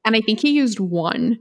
[0.04, 1.40] and I think he used one.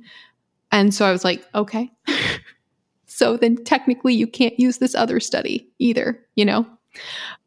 [0.72, 1.92] And so I was like, okay.
[3.06, 6.66] so then technically you can't use this other study either, you know?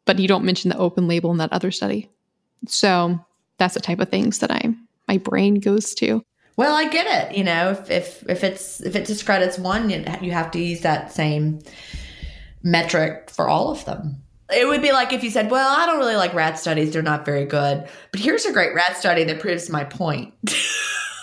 [0.05, 2.09] but you don't mention the open label in that other study.
[2.67, 3.19] So
[3.57, 4.73] that's the type of things that I
[5.07, 6.23] my brain goes to.
[6.59, 7.37] Well, I get it.
[7.37, 11.09] You know, if if if it's if it discredits one, you have to use that
[11.09, 11.59] same
[12.63, 14.21] metric for all of them.
[14.53, 17.01] It would be like if you said, "Well, I don't really like rat studies; they're
[17.01, 20.33] not very good." But here's a great rat study that proves my point.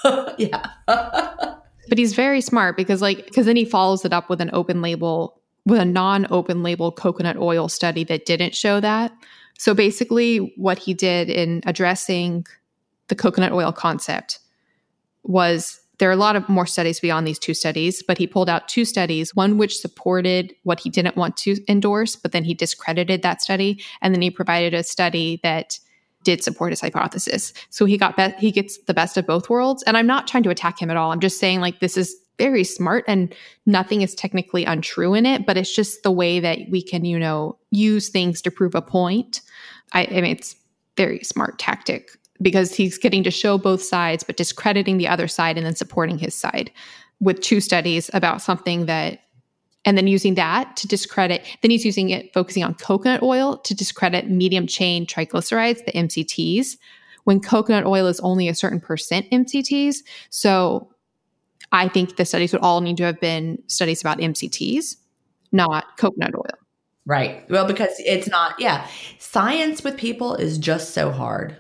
[0.38, 0.70] yeah.
[0.86, 4.80] but he's very smart because, like, because then he follows it up with an open
[4.80, 9.12] label with a non open label coconut oil study that didn't show that.
[9.58, 12.46] So basically, what he did in addressing
[13.08, 14.38] the coconut oil concept
[15.26, 18.50] was there are a lot of more studies beyond these two studies, but he pulled
[18.50, 22.52] out two studies, one which supported what he didn't want to endorse, but then he
[22.52, 23.82] discredited that study.
[24.02, 25.78] And then he provided a study that
[26.22, 27.52] did support his hypothesis.
[27.70, 29.82] So he got be- he gets the best of both worlds.
[29.84, 31.12] And I'm not trying to attack him at all.
[31.12, 35.46] I'm just saying like this is very smart and nothing is technically untrue in it,
[35.46, 38.82] but it's just the way that we can, you know, use things to prove a
[38.82, 39.40] point.
[39.92, 40.56] I, I mean, it's
[40.96, 42.10] very smart tactic
[42.42, 46.18] because he's getting to show both sides, but discrediting the other side and then supporting
[46.18, 46.70] his side
[47.20, 49.20] with two studies about something that,
[49.84, 53.74] and then using that to discredit, then he's using it, focusing on coconut oil to
[53.74, 56.76] discredit medium chain triglycerides, the MCTs,
[57.24, 59.96] when coconut oil is only a certain percent MCTs.
[60.30, 60.92] So
[61.72, 64.96] I think the studies would all need to have been studies about MCTs,
[65.52, 66.58] not coconut oil.
[67.06, 67.48] Right.
[67.48, 68.86] Well, because it's not, yeah.
[69.18, 71.56] Science with people is just so hard.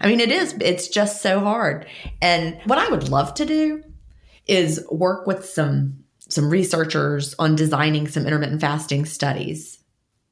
[0.00, 1.86] I mean, it is, it's just so hard.
[2.20, 3.82] And what I would love to do
[4.46, 9.78] is work with some some researchers on designing some intermittent fasting studies.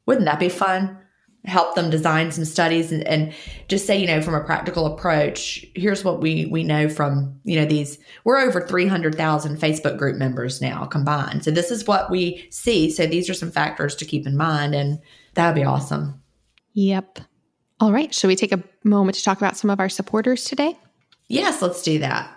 [0.06, 0.98] Wouldn't that be fun?
[1.44, 3.34] help them design some studies and, and,
[3.68, 7.58] just say you know from a practical approach here's what we we know from you
[7.58, 12.46] know these we're over 300000 facebook group members now combined so this is what we
[12.50, 14.98] see so these are some factors to keep in mind and
[15.32, 16.20] that would be awesome
[16.74, 17.18] yep
[17.85, 20.76] all right should we take a moment to talk about some of our supporters today
[21.28, 22.30] yes let's do that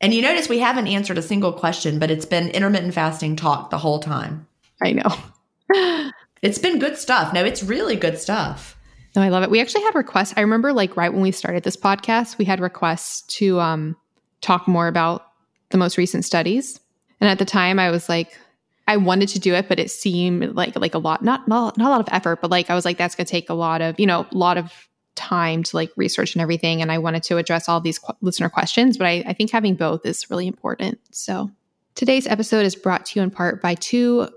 [0.00, 3.70] and you notice we haven't answered a single question but it's been intermittent fasting talk
[3.70, 4.46] the whole time
[4.82, 6.10] i know
[6.42, 7.32] It's been good stuff.
[7.32, 8.76] No, it's really good stuff.
[9.14, 9.50] No, I love it.
[9.50, 10.34] We actually had requests.
[10.36, 13.96] I remember like right when we started this podcast, we had requests to um
[14.40, 15.28] talk more about
[15.70, 16.80] the most recent studies.
[17.20, 18.36] And at the time I was like
[18.92, 21.86] I wanted to do it, but it seemed like like a lot not not, not
[21.86, 23.80] a lot of effort, but like I was like that's going to take a lot
[23.80, 24.70] of, you know, a lot of
[25.14, 28.50] time to like research and everything and I wanted to address all these qu- listener
[28.50, 31.00] questions, but I, I think having both is really important.
[31.10, 31.50] So,
[31.94, 34.28] today's episode is brought to you in part by two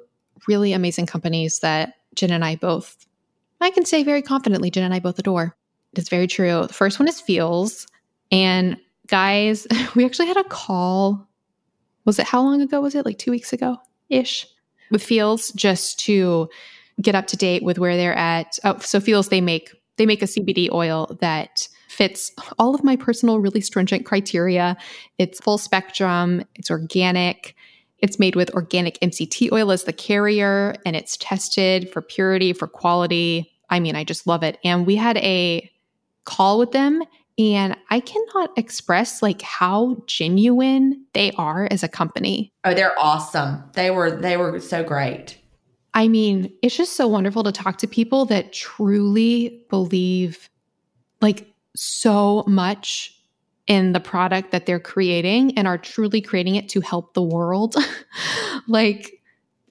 [0.48, 3.06] really amazing companies that Gin and I both,
[3.60, 5.54] I can say very confidently, Gin and I both adore.
[5.92, 6.66] It is very true.
[6.66, 7.88] The first one is Feals.
[8.32, 8.78] And
[9.08, 11.28] guys, we actually had a call.
[12.06, 13.06] Was it how long ago was it?
[13.06, 13.80] Like two weeks ago
[14.10, 14.48] ish
[14.92, 16.50] with Feals just to
[17.02, 18.58] get up to date with where they're at.
[18.64, 22.98] Oh, so Feals, they make they make a CBD oil that fits all of my
[22.98, 24.76] personal really stringent criteria.
[25.18, 27.56] It's full spectrum, it's organic,
[28.00, 32.68] it's made with organic MCT oil as the carrier and it's tested for purity, for
[32.68, 33.52] quality.
[33.70, 34.58] I mean, I just love it.
[34.64, 35.72] And we had a
[36.26, 37.02] call with them
[37.38, 42.54] and I cannot express like how genuine they are as a company.
[42.64, 43.64] Oh, they're awesome.
[43.74, 45.38] They were they were so great.
[45.94, 50.50] I mean, it's just so wonderful to talk to people that truly believe
[51.22, 53.12] like so much
[53.68, 57.76] in the product that they're creating and are truly creating it to help the world.
[58.68, 59.22] like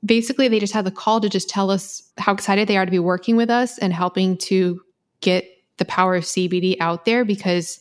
[0.04, 2.90] basically they just had the call to just tell us how excited they are to
[2.90, 4.80] be working with us and helping to
[5.20, 5.44] get
[5.78, 7.80] the power of CBD out there because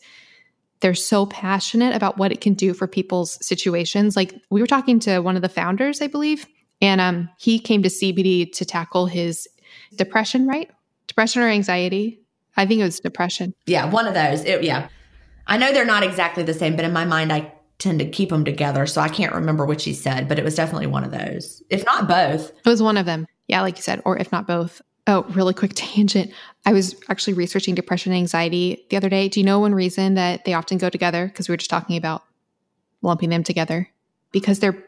[0.80, 4.16] they're so passionate about what it can do for people's situations.
[4.16, 6.46] Like we were talking to one of the founders, I believe,
[6.82, 9.48] and um, he came to CBD to tackle his
[9.96, 10.70] depression, right?
[11.08, 12.20] Depression or anxiety,
[12.58, 13.54] I think it was depression.
[13.66, 14.44] Yeah, one of those.
[14.44, 14.90] It, yeah.
[15.48, 18.30] I know they're not exactly the same, but in my mind, I tend to keep
[18.30, 18.86] them together.
[18.86, 21.84] So I can't remember what she said, but it was definitely one of those, if
[21.86, 22.52] not both.
[22.52, 23.26] It was one of them.
[23.48, 24.82] Yeah, like you said, or if not both.
[25.06, 26.32] Oh, really quick tangent.
[26.66, 29.28] I was actually researching depression and anxiety the other day.
[29.28, 31.28] Do you know one reason that they often go together?
[31.28, 32.24] Because we were just talking about
[33.02, 33.90] lumping them together.
[34.32, 34.82] Because they're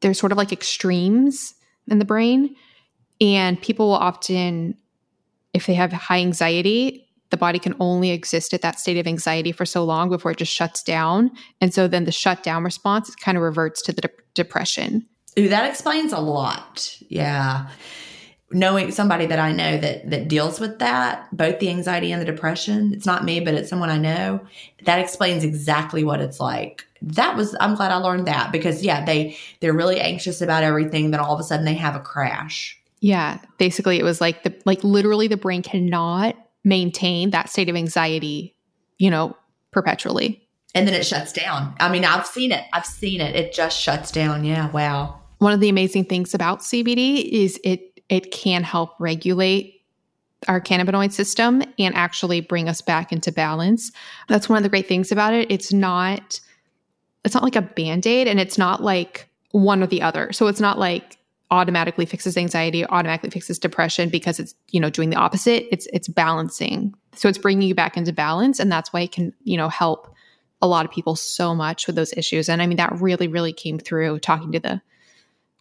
[0.00, 1.54] they're sort of like extremes
[1.88, 2.56] in the brain.
[3.20, 4.76] And people will often,
[5.52, 9.52] if they have high anxiety, the body can only exist at that state of anxiety
[9.52, 11.30] for so long before it just shuts down.
[11.60, 15.06] And so then the shutdown response kind of reverts to the de- depression.
[15.38, 16.96] Ooh, that explains a lot.
[17.08, 17.68] Yeah.
[18.50, 22.26] Knowing somebody that I know that that deals with that, both the anxiety and the
[22.26, 24.40] depression, it's not me, but it's someone I know,
[24.84, 26.86] that explains exactly what it's like.
[27.02, 31.10] That was I'm glad I learned that because yeah, they they're really anxious about everything,
[31.10, 32.80] then all of a sudden they have a crash.
[33.00, 36.34] Yeah, basically it was like the like literally the brain cannot
[36.64, 38.54] maintain that state of anxiety,
[38.98, 39.36] you know,
[39.70, 40.48] perpetually.
[40.74, 41.74] And then it shuts down.
[41.80, 42.64] I mean, I've seen it.
[42.72, 43.34] I've seen it.
[43.34, 44.44] It just shuts down.
[44.44, 45.18] Yeah, wow.
[45.38, 49.82] One of the amazing things about CBD is it it can help regulate
[50.46, 53.90] our cannabinoid system and actually bring us back into balance.
[54.28, 55.50] That's one of the great things about it.
[55.50, 56.40] It's not
[57.24, 60.32] it's not like a band-aid and it's not like one or the other.
[60.32, 61.18] So it's not like
[61.50, 65.66] automatically fixes anxiety, automatically fixes depression because it's, you know, doing the opposite.
[65.72, 66.94] It's it's balancing.
[67.14, 70.14] So it's bringing you back into balance and that's why it can, you know, help
[70.62, 72.48] a lot of people so much with those issues.
[72.48, 74.80] And I mean that really really came through talking to the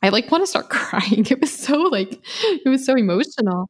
[0.04, 1.26] I like want to start crying.
[1.30, 3.70] It was so like it was so emotional.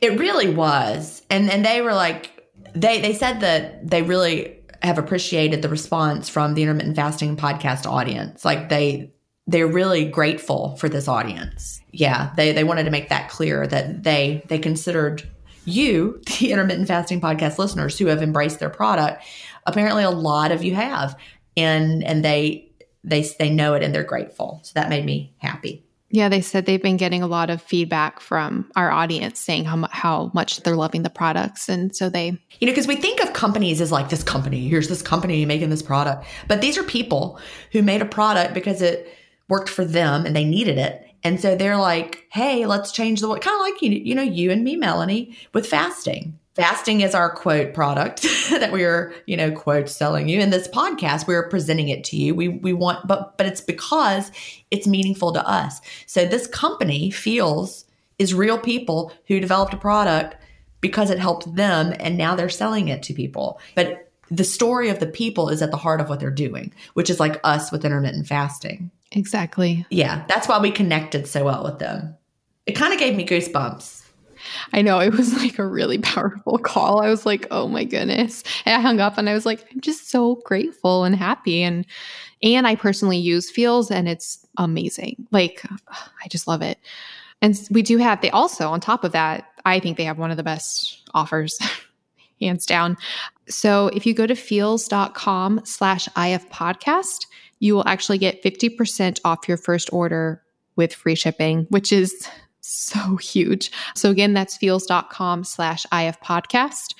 [0.00, 1.22] It really was.
[1.30, 6.28] And and they were like they they said that they really have appreciated the response
[6.28, 8.44] from the intermittent fasting podcast audience.
[8.44, 9.12] Like they
[9.46, 11.80] they're really grateful for this audience.
[11.92, 15.28] Yeah, they they wanted to make that clear that they they considered
[15.64, 19.22] you, the intermittent fasting podcast listeners who have embraced their product.
[19.66, 21.16] Apparently a lot of you have.
[21.56, 22.65] And and they
[23.06, 24.60] they they know it and they're grateful.
[24.64, 25.84] So that made me happy.
[26.08, 29.88] Yeah, they said they've been getting a lot of feedback from our audience saying how
[29.90, 32.26] how much they're loving the products, and so they,
[32.60, 34.68] you know, because we think of companies as like this company.
[34.68, 37.40] Here's this company making this product, but these are people
[37.72, 39.12] who made a product because it
[39.48, 41.02] worked for them and they needed it.
[41.22, 44.22] And so they're like, hey, let's change the way, kind of like, you, you know,
[44.22, 46.38] you and me, Melanie, with fasting.
[46.56, 50.40] Fasting is our quote product that we are, you know, quote selling you.
[50.40, 52.34] In this podcast, we're presenting it to you.
[52.34, 54.32] We we want, but but it's because
[54.70, 55.82] it's meaningful to us.
[56.06, 57.84] So this company Feals
[58.18, 60.36] is real people who developed a product
[60.80, 63.60] because it helped them and now they're selling it to people.
[63.74, 67.10] But the story of the people is at the heart of what they're doing, which
[67.10, 68.90] is like us with intermittent fasting.
[69.12, 69.84] Exactly.
[69.90, 72.16] Yeah, that's why we connected so well with them.
[72.64, 74.05] It kind of gave me goosebumps.
[74.72, 77.00] I know it was like a really powerful call.
[77.00, 79.80] I was like, "Oh my goodness." And I hung up and I was like, "I'm
[79.80, 81.86] just so grateful and happy." And
[82.42, 85.26] and I personally use Feals and it's amazing.
[85.30, 86.78] Like I just love it.
[87.42, 90.30] And we do have they also on top of that, I think they have one
[90.30, 91.58] of the best offers
[92.40, 92.96] hands down.
[93.48, 97.26] So if you go to feals.com slash IF podcast,
[97.60, 100.42] you will actually get 50% off your first order
[100.76, 102.28] with free shipping, which is
[102.66, 103.70] so huge.
[103.94, 106.94] So again, that's feals.com slash IF podcast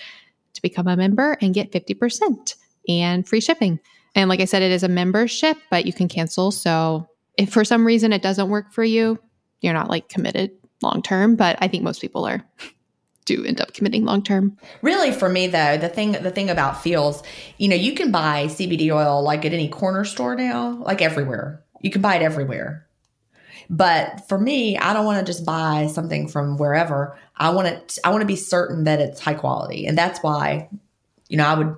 [0.54, 2.54] to become a member and get 50%
[2.88, 3.80] and free shipping.
[4.14, 6.50] And like I said, it is a membership, but you can cancel.
[6.50, 9.18] So if for some reason it doesn't work for you,
[9.60, 10.52] you're not like committed
[10.82, 12.42] long term, but I think most people are
[13.26, 14.56] do end up committing long term.
[14.80, 17.22] Really, for me though, the thing the thing about Feals,
[17.58, 21.62] you know, you can buy CBD oil like at any corner store now, like everywhere.
[21.82, 22.85] You can buy it everywhere.
[23.68, 27.18] But for me, I don't want to just buy something from wherever.
[27.36, 27.98] I want it.
[28.04, 30.68] I want to be certain that it's high quality, and that's why,
[31.28, 31.76] you know, I would.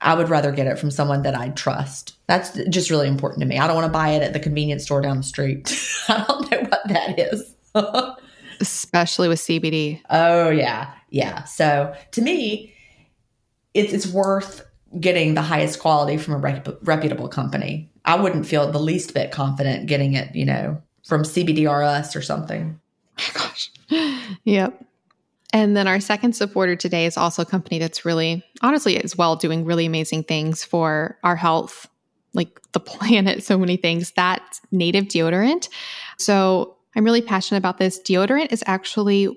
[0.00, 2.16] I would rather get it from someone that I trust.
[2.28, 3.58] That's just really important to me.
[3.58, 5.76] I don't want to buy it at the convenience store down the street.
[6.08, 7.52] I don't know what that is.
[8.60, 10.00] especially with CBD.
[10.10, 11.44] Oh yeah, yeah.
[11.44, 12.74] So to me,
[13.74, 14.64] it's it's worth
[14.98, 17.90] getting the highest quality from a rep- reputable company.
[18.08, 22.80] I wouldn't feel the least bit confident getting it, you know, from CBDRS or something.
[23.20, 23.72] Oh gosh.
[24.44, 24.84] Yep.
[25.52, 29.34] And then our second supporter today is also a company that's really, honestly, as well
[29.34, 31.88] doing really amazing things for our health,
[32.32, 34.12] like the planet, so many things.
[34.12, 35.68] That's native deodorant.
[36.16, 38.00] So I'm really passionate about this.
[38.00, 39.36] Deodorant is actually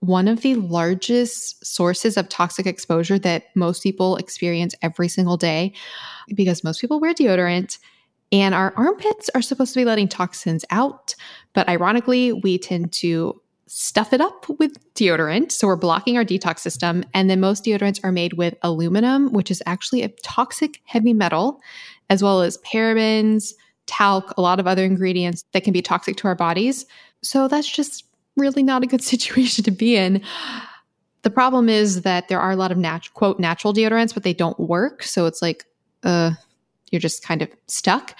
[0.00, 5.72] one of the largest sources of toxic exposure that most people experience every single day
[6.34, 7.78] because most people wear deodorant
[8.32, 11.14] and our armpits are supposed to be letting toxins out.
[11.52, 15.52] But ironically, we tend to stuff it up with deodorant.
[15.52, 17.04] So we're blocking our detox system.
[17.14, 21.60] And then most deodorants are made with aluminum, which is actually a toxic heavy metal,
[22.10, 23.52] as well as parabens,
[23.86, 26.86] talc, a lot of other ingredients that can be toxic to our bodies.
[27.22, 28.04] So that's just
[28.36, 30.22] really not a good situation to be in.
[31.22, 34.34] The problem is that there are a lot of nat- quote natural deodorants, but they
[34.34, 35.02] don't work.
[35.02, 35.64] So it's like,
[36.02, 36.32] uh,
[36.92, 38.16] you're just kind of stuck.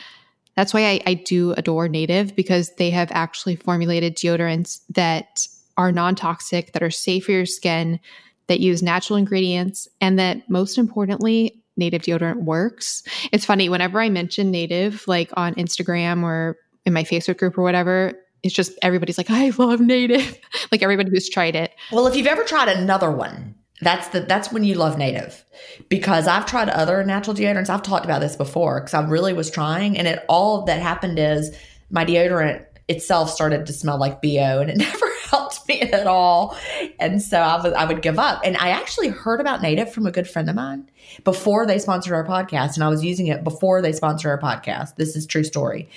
[0.57, 5.47] That's why I, I do adore Native because they have actually formulated deodorants that
[5.77, 8.01] are non toxic, that are safe for your skin,
[8.49, 13.03] that use natural ingredients, and that most importantly, native deodorant works.
[13.33, 17.63] It's funny, whenever I mention native, like on Instagram or in my Facebook group or
[17.63, 18.13] whatever,
[18.43, 20.39] it's just everybody's like, I love native.
[20.73, 21.73] like everybody who's tried it.
[21.93, 25.45] Well, if you've ever tried another one, that's the that's when you love native.
[25.89, 27.69] Because I've tried other natural deodorants.
[27.69, 31.19] I've talked about this before because I really was trying and it all that happened
[31.19, 31.55] is
[31.91, 36.57] my deodorant itself started to smell like BO and it never helped me at all.
[37.01, 38.43] And so I, was, I would give up.
[38.45, 40.91] And I actually heard about Native from a good friend of mine
[41.25, 42.75] before they sponsored our podcast.
[42.75, 44.97] And I was using it before they sponsored our podcast.
[44.97, 45.89] This is true story.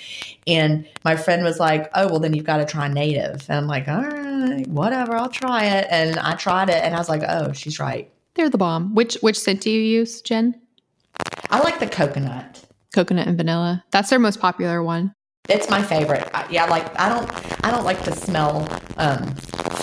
[0.46, 3.44] And my friend was like, oh, well, then you've got to try Native.
[3.48, 5.86] And I'm like, all right, whatever, I'll try it.
[5.90, 8.10] And I tried it and I was like, oh, she's right.
[8.34, 8.94] They're the bomb.
[8.94, 10.60] Which which scent do you use, Gin?
[11.50, 12.64] I like the coconut.
[12.94, 13.84] Coconut and vanilla.
[13.90, 15.14] That's their most popular one.
[15.48, 16.28] It's my favorite.
[16.50, 18.62] Yeah, like I don't I don't like to smell
[18.96, 19.22] um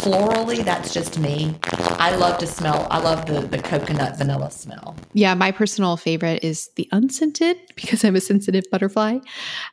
[0.04, 0.64] florally.
[0.64, 1.56] That's just me.
[2.00, 2.88] I love to smell.
[2.92, 4.96] I love the the coconut vanilla smell.
[5.14, 9.20] Yeah, my personal favorite is the unscented because I'm a sensitive butterfly.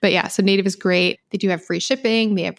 [0.01, 1.19] But yeah, so Native is great.
[1.31, 2.35] They do have free shipping.
[2.37, 2.59] They have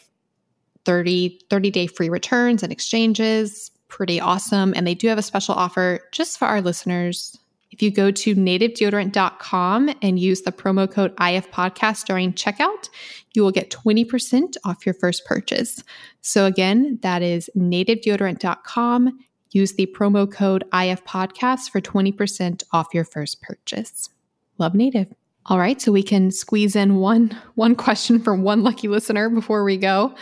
[0.85, 3.71] 30 30 day free returns and exchanges.
[3.87, 4.73] Pretty awesome.
[4.75, 7.37] And they do have a special offer just for our listeners
[7.81, 12.89] if you go to nativedeodorant.com and use the promo code IF podcast during checkout,
[13.33, 15.83] you will get 20% off your first purchase.
[16.21, 19.17] So again, that is nativedeodorant.com.
[19.49, 24.11] Use the promo code IF podcast for 20% off your first purchase.
[24.59, 25.07] Love Native.
[25.47, 29.63] All right, so we can squeeze in one one question from one lucky listener before
[29.63, 30.13] we go.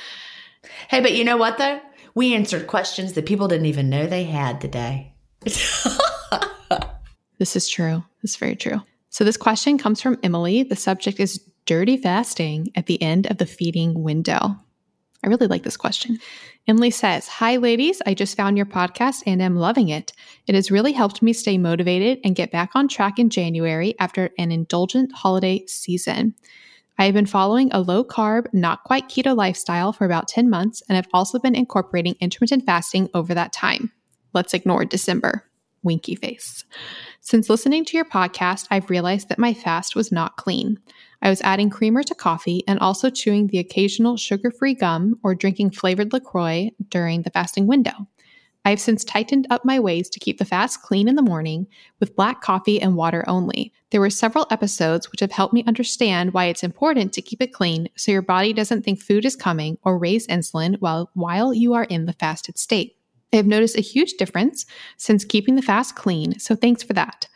[0.88, 1.82] Hey, but you know what though?
[2.16, 5.12] We answered questions that people didn't even know they had today.
[7.40, 8.04] This is true.
[8.22, 8.82] This is very true.
[9.10, 10.64] So, this question comes from Emily.
[10.64, 14.56] The subject is dirty fasting at the end of the feeding window.
[15.24, 16.20] I really like this question.
[16.68, 18.02] Emily says, Hi, ladies.
[18.06, 20.14] I just found your podcast and am loving it.
[20.48, 24.30] It has really helped me stay motivated and get back on track in January after
[24.38, 26.36] an indulgent holiday season.
[26.98, 30.84] I have been following a low carb, not quite keto lifestyle for about 10 months
[30.88, 33.92] and have also been incorporating intermittent fasting over that time.
[34.34, 35.49] Let's ignore December.
[35.84, 36.66] Winky face.
[37.22, 40.80] Since listening to your podcast, I've realized that my fast was not clean.
[41.22, 45.36] I was adding creamer to coffee and also chewing the occasional sugar free gum or
[45.36, 48.08] drinking flavored LaCroix during the fasting window.
[48.66, 51.68] I have since tightened up my ways to keep the fast clean in the morning
[52.00, 53.74] with black coffee and water only.
[53.92, 57.54] There were several episodes which have helped me understand why it's important to keep it
[57.54, 61.74] clean so your body doesn't think food is coming or raise insulin while, while you
[61.74, 62.96] are in the fasted state.
[63.32, 64.66] I have noticed a huge difference
[64.98, 67.28] since keeping the fast clean, so thanks for that.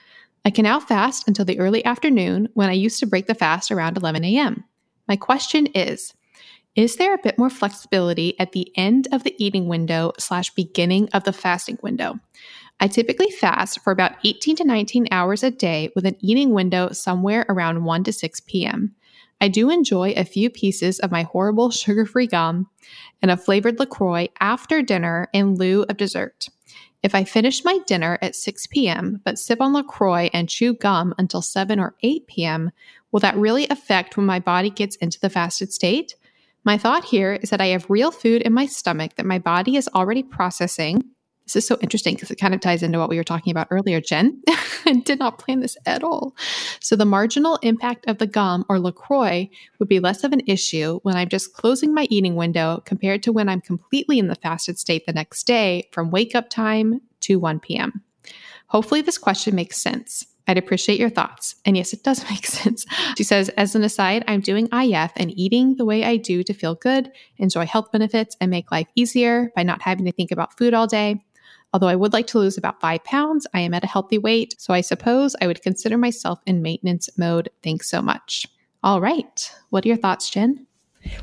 [0.46, 3.72] I can now fast until the early afternoon when I used to break the fast
[3.72, 4.64] around 11 a.m.
[5.08, 6.14] My question is
[6.76, 11.10] Is there a bit more flexibility at the end of the eating window slash beginning
[11.14, 12.20] of the fasting window?
[12.80, 16.92] I typically fast for about 18 to 19 hours a day with an eating window
[16.92, 18.96] somewhere around 1 to 6 p.m.
[19.44, 22.70] I do enjoy a few pieces of my horrible sugar free gum
[23.22, 26.48] and a flavored LaCroix after dinner in lieu of dessert.
[27.04, 31.14] If I finish my dinner at 6 p.m., but sip on LaCroix and chew gum
[31.18, 32.72] until 7 or 8 p.m.,
[33.12, 36.16] will that really affect when my body gets into the fasted state?
[36.64, 39.76] My thought here is that I have real food in my stomach that my body
[39.76, 41.04] is already processing
[41.46, 43.68] this is so interesting because it kind of ties into what we were talking about
[43.70, 44.42] earlier, Gin.
[44.86, 46.36] I did not plan this at all.
[46.80, 51.00] So, the marginal impact of the gum or LaCroix would be less of an issue
[51.04, 54.80] when I'm just closing my eating window compared to when I'm completely in the fasted
[54.80, 58.04] state the next day from wake up time to 1 p.m.
[58.68, 60.26] Hopefully, this question makes sense.
[60.48, 61.56] I'd appreciate your thoughts.
[61.66, 62.86] And yes, it does make sense.
[63.18, 66.54] She says, as an aside, I'm doing IF and eating the way I do to
[66.54, 70.58] feel good, enjoy health benefits, and make life easier by not having to think about
[70.58, 71.24] food all day.
[71.74, 74.56] Although I would like to lose about five pounds, I am at a healthy weight,
[74.60, 77.50] so I suppose I would consider myself in maintenance mode.
[77.64, 78.46] Thanks so much.
[78.84, 79.52] All right.
[79.70, 80.68] What are your thoughts, Gin?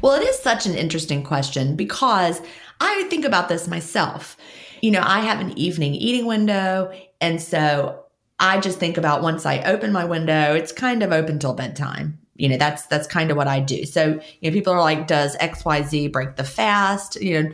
[0.02, 2.42] Well, it is such an interesting question because
[2.80, 4.36] I think about this myself.
[4.82, 6.92] You know, I have an evening eating window.
[7.20, 8.04] And so
[8.38, 12.18] I just think about once I open my window, it's kind of open till bedtime.
[12.36, 13.84] You know, that's that's kind of what I do.
[13.84, 17.20] So, you know, people are like, does XYZ break the fast?
[17.20, 17.50] You know,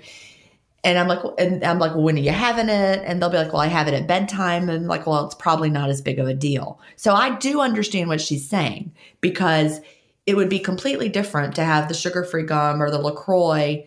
[0.86, 3.02] And I'm like, and I'm like, well, when are you having it?
[3.04, 4.68] And they'll be like, well, I have it at bedtime.
[4.68, 6.80] And I'm like, well, it's probably not as big of a deal.
[6.94, 9.80] So I do understand what she's saying because
[10.26, 13.84] it would be completely different to have the sugar free gum or the LaCroix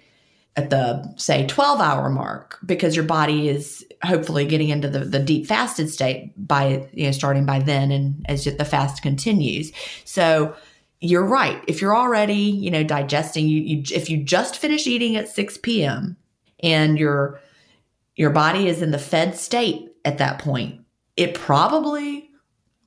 [0.57, 5.19] at the say 12 hour mark because your body is hopefully getting into the, the
[5.19, 9.71] deep fasted state by you know starting by then and as the fast continues
[10.03, 10.53] so
[10.99, 15.15] you're right if you're already you know digesting you, you if you just finish eating
[15.15, 16.17] at 6 p.m
[16.61, 17.39] and your
[18.15, 20.81] your body is in the fed state at that point
[21.15, 22.29] it probably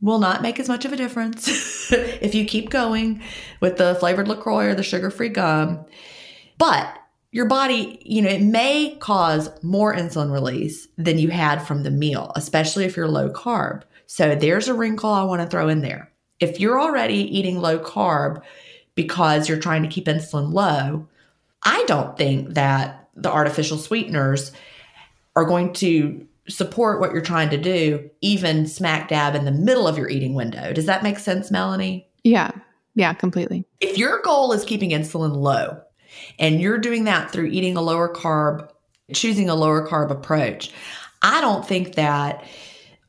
[0.00, 1.48] will not make as much of a difference
[1.92, 3.22] if you keep going
[3.60, 5.84] with the flavored lacroix or the sugar-free gum
[6.58, 6.98] but
[7.32, 11.90] your body, you know, it may cause more insulin release than you had from the
[11.90, 13.82] meal, especially if you're low carb.
[14.06, 16.12] So there's a wrinkle I want to throw in there.
[16.40, 18.42] If you're already eating low carb
[18.94, 21.08] because you're trying to keep insulin low,
[21.62, 24.52] I don't think that the artificial sweeteners
[25.36, 29.86] are going to support what you're trying to do, even smack dab in the middle
[29.86, 30.72] of your eating window.
[30.72, 32.08] Does that make sense, Melanie?
[32.24, 32.50] Yeah.
[32.94, 33.64] Yeah, completely.
[33.80, 35.80] If your goal is keeping insulin low,
[36.38, 38.68] and you're doing that through eating a lower carb,
[39.12, 40.70] choosing a lower carb approach.
[41.22, 42.44] I don't think that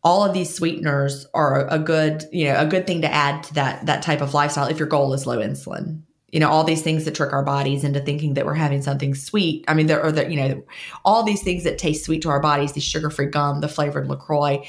[0.03, 3.53] all of these sweeteners are a good, you know, a good thing to add to
[3.55, 6.01] that that type of lifestyle if your goal is low insulin.
[6.33, 9.15] You know, all these things that trick our bodies into thinking that we're having something
[9.15, 9.63] sweet.
[9.67, 10.63] I mean, there are the, you know,
[11.05, 14.61] all these things that taste sweet to our bodies, these sugar-free gum, the flavored LaCroix.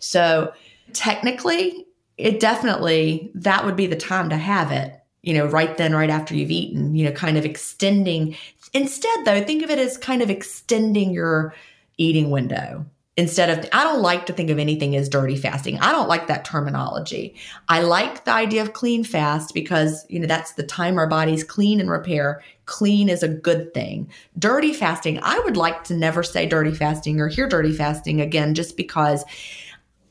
[0.00, 0.52] So
[0.92, 5.94] technically, it definitely that would be the time to have it you know, right then,
[5.94, 8.36] right after you've eaten, you know, kind of extending.
[8.72, 11.54] Instead, though, think of it as kind of extending your
[11.98, 12.86] eating window
[13.20, 15.78] instead of, I don't like to think of anything as dirty fasting.
[15.80, 17.34] I don't like that terminology.
[17.68, 21.44] I like the idea of clean fast because, you know, that's the time our bodies
[21.44, 22.42] clean and repair.
[22.64, 24.08] Clean is a good thing.
[24.38, 28.54] Dirty fasting, I would like to never say dirty fasting or hear dirty fasting again
[28.54, 29.24] just because.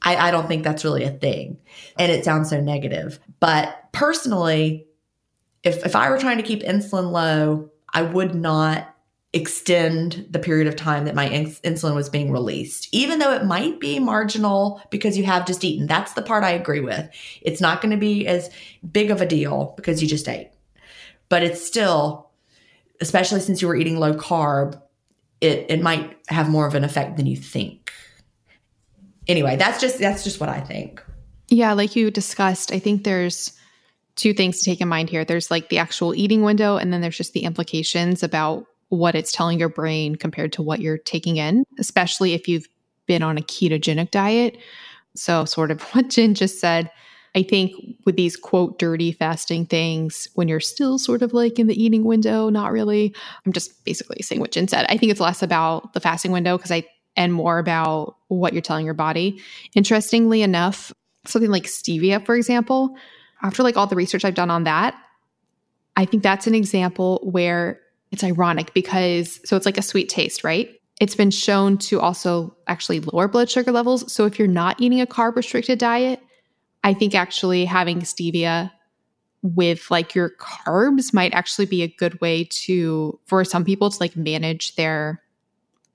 [0.01, 1.57] I, I don't think that's really a thing.
[1.97, 3.19] And it sounds so negative.
[3.41, 4.87] But personally,
[5.61, 8.95] if, if I were trying to keep insulin low, I would not
[9.33, 13.45] extend the period of time that my ins- insulin was being released, even though it
[13.45, 15.85] might be marginal because you have just eaten.
[15.85, 17.07] That's the part I agree with.
[17.41, 18.49] It's not going to be as
[18.91, 20.49] big of a deal because you just ate,
[21.29, 22.31] but it's still,
[23.01, 24.81] especially since you were eating low carb,
[25.41, 27.93] it, it might have more of an effect than you think.
[29.27, 31.03] Anyway, that's just that's just what I think.
[31.49, 33.53] Yeah, like you discussed, I think there's
[34.15, 35.23] two things to take in mind here.
[35.23, 39.31] There's like the actual eating window, and then there's just the implications about what it's
[39.31, 42.67] telling your brain compared to what you're taking in, especially if you've
[43.05, 44.57] been on a ketogenic diet.
[45.15, 46.91] So, sort of what Gin just said.
[47.35, 47.75] I think
[48.05, 52.03] with these quote dirty fasting things, when you're still sort of like in the eating
[52.03, 53.13] window, not really.
[53.45, 54.87] I'm just basically saying what Gin said.
[54.89, 56.83] I think it's less about the fasting window because I
[57.15, 59.41] and more about what you're telling your body.
[59.75, 60.93] Interestingly enough,
[61.25, 62.95] something like stevia, for example,
[63.43, 64.95] after like all the research I've done on that,
[65.97, 67.81] I think that's an example where
[68.11, 70.69] it's ironic because so it's like a sweet taste, right?
[70.99, 74.11] It's been shown to also actually lower blood sugar levels.
[74.11, 76.21] So if you're not eating a carb restricted diet,
[76.83, 78.71] I think actually having stevia
[79.41, 83.97] with like your carbs might actually be a good way to for some people to
[83.99, 85.21] like manage their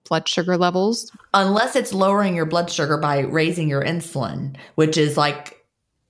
[0.09, 5.17] blood sugar levels unless it's lowering your blood sugar by raising your insulin which is
[5.17, 5.64] like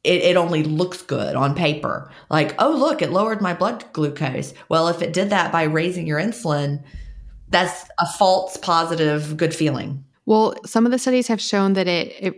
[0.05, 2.11] it, it only looks good on paper.
[2.31, 4.55] Like, oh, look, it lowered my blood glucose.
[4.69, 6.85] Well, if it did that by raising your insulin,
[7.49, 10.05] that's a false positive good feeling.
[10.27, 12.35] Well, some of the studies have shown that it, it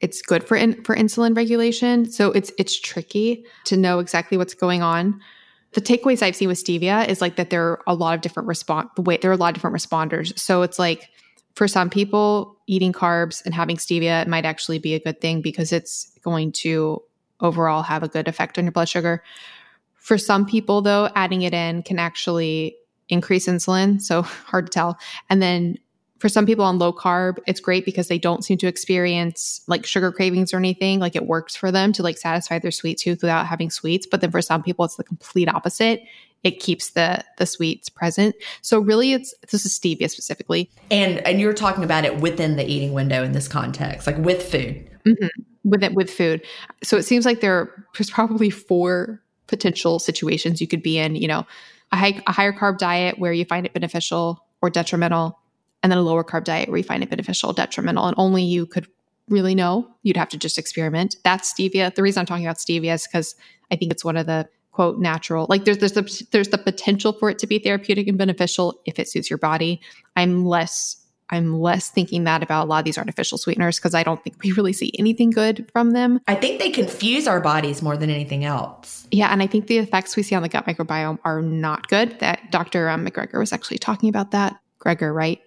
[0.00, 2.10] it's good for in, for insulin regulation.
[2.10, 5.20] So it's it's tricky to know exactly what's going on.
[5.72, 8.46] The takeaways I've seen with stevia is like that there are a lot of different
[8.46, 10.38] respond the way there are a lot of different responders.
[10.38, 11.08] So it's like
[11.54, 15.72] for some people, eating carbs and having stevia might actually be a good thing because
[15.72, 17.02] it's going to
[17.40, 19.22] overall have a good effect on your blood sugar.
[19.94, 22.76] For some people, though, adding it in can actually
[23.08, 24.00] increase insulin.
[24.00, 24.98] So hard to tell.
[25.30, 25.78] And then
[26.18, 29.84] for some people on low carb, it's great because they don't seem to experience like
[29.84, 30.98] sugar cravings or anything.
[30.98, 34.06] Like it works for them to like satisfy their sweet tooth without having sweets.
[34.06, 36.02] But then for some people, it's the complete opposite.
[36.42, 38.34] It keeps the the sweets present.
[38.62, 40.70] So really, it's this is stevia specifically.
[40.90, 44.42] And and you're talking about it within the eating window in this context, like with
[44.42, 44.88] food.
[45.06, 46.42] Mm-hmm with it with food.
[46.82, 51.16] So it seems like there there's probably four potential situations you could be in.
[51.16, 51.46] You know,
[51.92, 55.38] a, high, a higher carb diet where you find it beneficial or detrimental,
[55.82, 58.66] and then a lower carb diet where you find it beneficial, detrimental, and only you
[58.66, 58.86] could
[59.28, 59.88] really know.
[60.02, 61.16] You'd have to just experiment.
[61.24, 61.94] That's stevia.
[61.94, 63.34] The reason I'm talking about stevia is because
[63.70, 65.46] I think it's one of the quote natural.
[65.48, 68.98] Like there's there's the, there's the potential for it to be therapeutic and beneficial if
[68.98, 69.80] it suits your body.
[70.16, 74.02] I'm less I'm less thinking that about a lot of these artificial sweeteners because I
[74.02, 76.20] don't think we really see anything good from them.
[76.28, 79.08] I think they confuse our bodies more than anything else.
[79.10, 82.18] Yeah, and I think the effects we see on the gut microbiome are not good.
[82.20, 82.88] That Dr.
[82.88, 84.56] Um, McGregor was actually talking about that.
[84.78, 85.40] Greger, right?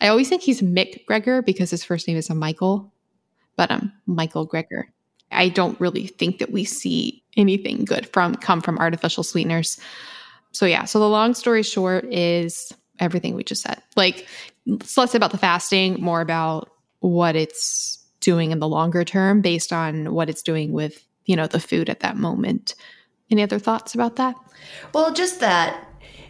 [0.00, 2.92] I always think he's Mick Gregor because his first name is a Michael,
[3.56, 4.84] but um, Michael Greger.
[5.30, 9.78] I don't really think that we see anything good from come from artificial sweeteners.
[10.52, 13.82] So yeah, so the long story short is everything we just said.
[13.96, 14.26] Like
[14.66, 16.70] it's less about the fasting, more about
[17.00, 21.46] what it's doing in the longer term based on what it's doing with, you know,
[21.46, 22.74] the food at that moment.
[23.30, 24.34] Any other thoughts about that?
[24.94, 25.87] Well, just that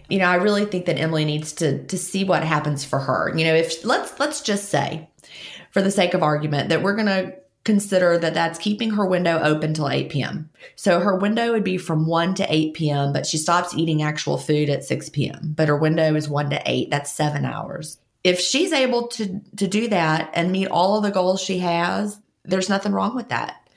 [0.09, 3.33] you know, I really think that Emily needs to to see what happens for her.
[3.37, 5.09] You know, if let's let's just say
[5.71, 7.35] for the sake of argument that we're going to
[7.65, 10.49] consider that that's keeping her window open till 8 p.m.
[10.75, 14.39] So her window would be from 1 to 8 p.m., but she stops eating actual
[14.39, 15.53] food at 6 p.m.
[15.55, 16.91] But her window is 1 to 8.
[16.91, 17.99] That's seven hours.
[18.25, 22.19] If she's able to, to do that and meet all of the goals she has,
[22.43, 23.69] there's nothing wrong with that.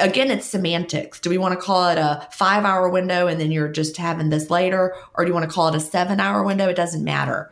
[0.00, 1.20] Again, it's semantics.
[1.20, 4.30] Do we want to call it a five hour window and then you're just having
[4.30, 4.94] this later?
[5.14, 6.68] Or do you want to call it a seven hour window?
[6.68, 7.50] It doesn't matter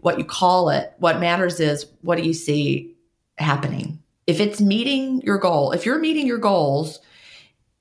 [0.00, 0.92] what you call it.
[0.98, 2.94] What matters is what do you see
[3.38, 4.00] happening?
[4.26, 7.00] if it's meeting your goal, if you're meeting your goals,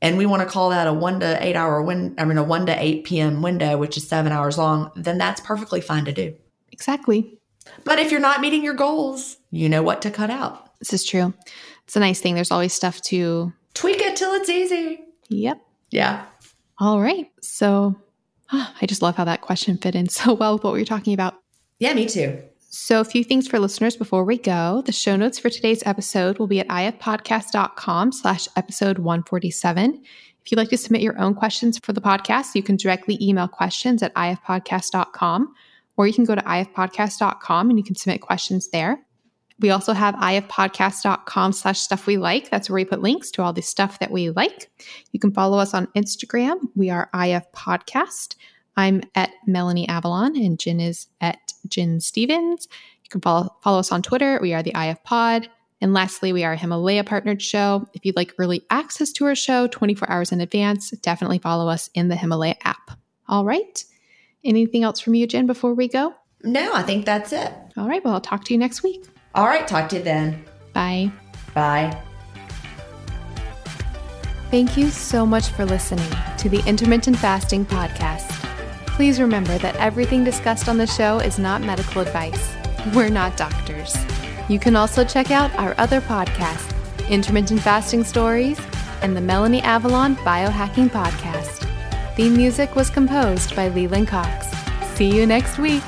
[0.02, 2.44] and we want to call that a one to eight hour win, I mean, a
[2.44, 3.42] one to 8 p.m.
[3.42, 6.36] window, which is seven hours long, then that's perfectly fine to do.
[6.72, 7.38] Exactly.
[7.86, 10.78] But if you're not meeting your goals, you know what to cut out.
[10.80, 11.34] This is true.
[11.86, 12.36] It's a nice thing.
[12.36, 15.00] There's always stuff to tweak it till it's easy.
[15.30, 15.62] Yep.
[15.92, 16.26] Yeah.
[16.80, 17.32] All right.
[17.42, 17.96] So
[18.52, 20.86] oh, I just love how that question fit in so well with what we were
[20.86, 21.36] talking about.
[21.80, 22.42] Yeah, me too.
[22.76, 24.82] So, a few things for listeners before we go.
[24.84, 30.02] The show notes for today's episode will be at ifpodcast.com slash episode 147.
[30.44, 33.48] If you'd like to submit your own questions for the podcast, you can directly email
[33.48, 35.54] questions at ifpodcast.com,
[35.98, 39.06] or you can go to ifpodcast.com and you can submit questions there.
[39.60, 42.50] We also have ifpodcast.com slash stuff we like.
[42.50, 44.70] That's where we put links to all the stuff that we like.
[45.12, 46.60] You can follow us on Instagram.
[46.76, 48.36] We are IF Podcast.
[48.76, 52.68] I'm at Melanie Avalon and Gin is at Gin Stephens.
[53.04, 54.40] You can follow, follow us on Twitter.
[54.42, 55.48] We are the IF Pod.
[55.82, 57.88] And lastly, we are a Himalaya partnered show.
[57.94, 61.90] If you'd like early access to our show 24 hours in advance, definitely follow us
[61.94, 62.92] in the Himalaya app.
[63.28, 63.84] All right.
[64.44, 66.14] Anything else from you, Gin, before we go?
[66.42, 67.54] No, I think that's it.
[67.78, 68.04] All right.
[68.04, 69.06] Well, I'll talk to you next week.
[69.36, 69.68] All right.
[69.68, 70.44] Talk to you then.
[70.74, 71.12] Bye.
[71.54, 72.02] Bye.
[74.52, 78.30] Thank you so much for listening to the Intermittent Fasting Podcast.
[78.86, 82.56] Please remember that everything discussed on the show is not medical advice.
[82.94, 83.96] We're not doctors.
[84.50, 86.72] You can also check out our other podcasts,
[87.10, 88.60] Intermittent Fasting Stories
[89.02, 91.68] and the Melanie Avalon Biohacking Podcast.
[92.16, 94.48] The music was composed by Leland Cox.
[94.96, 95.82] See you next week.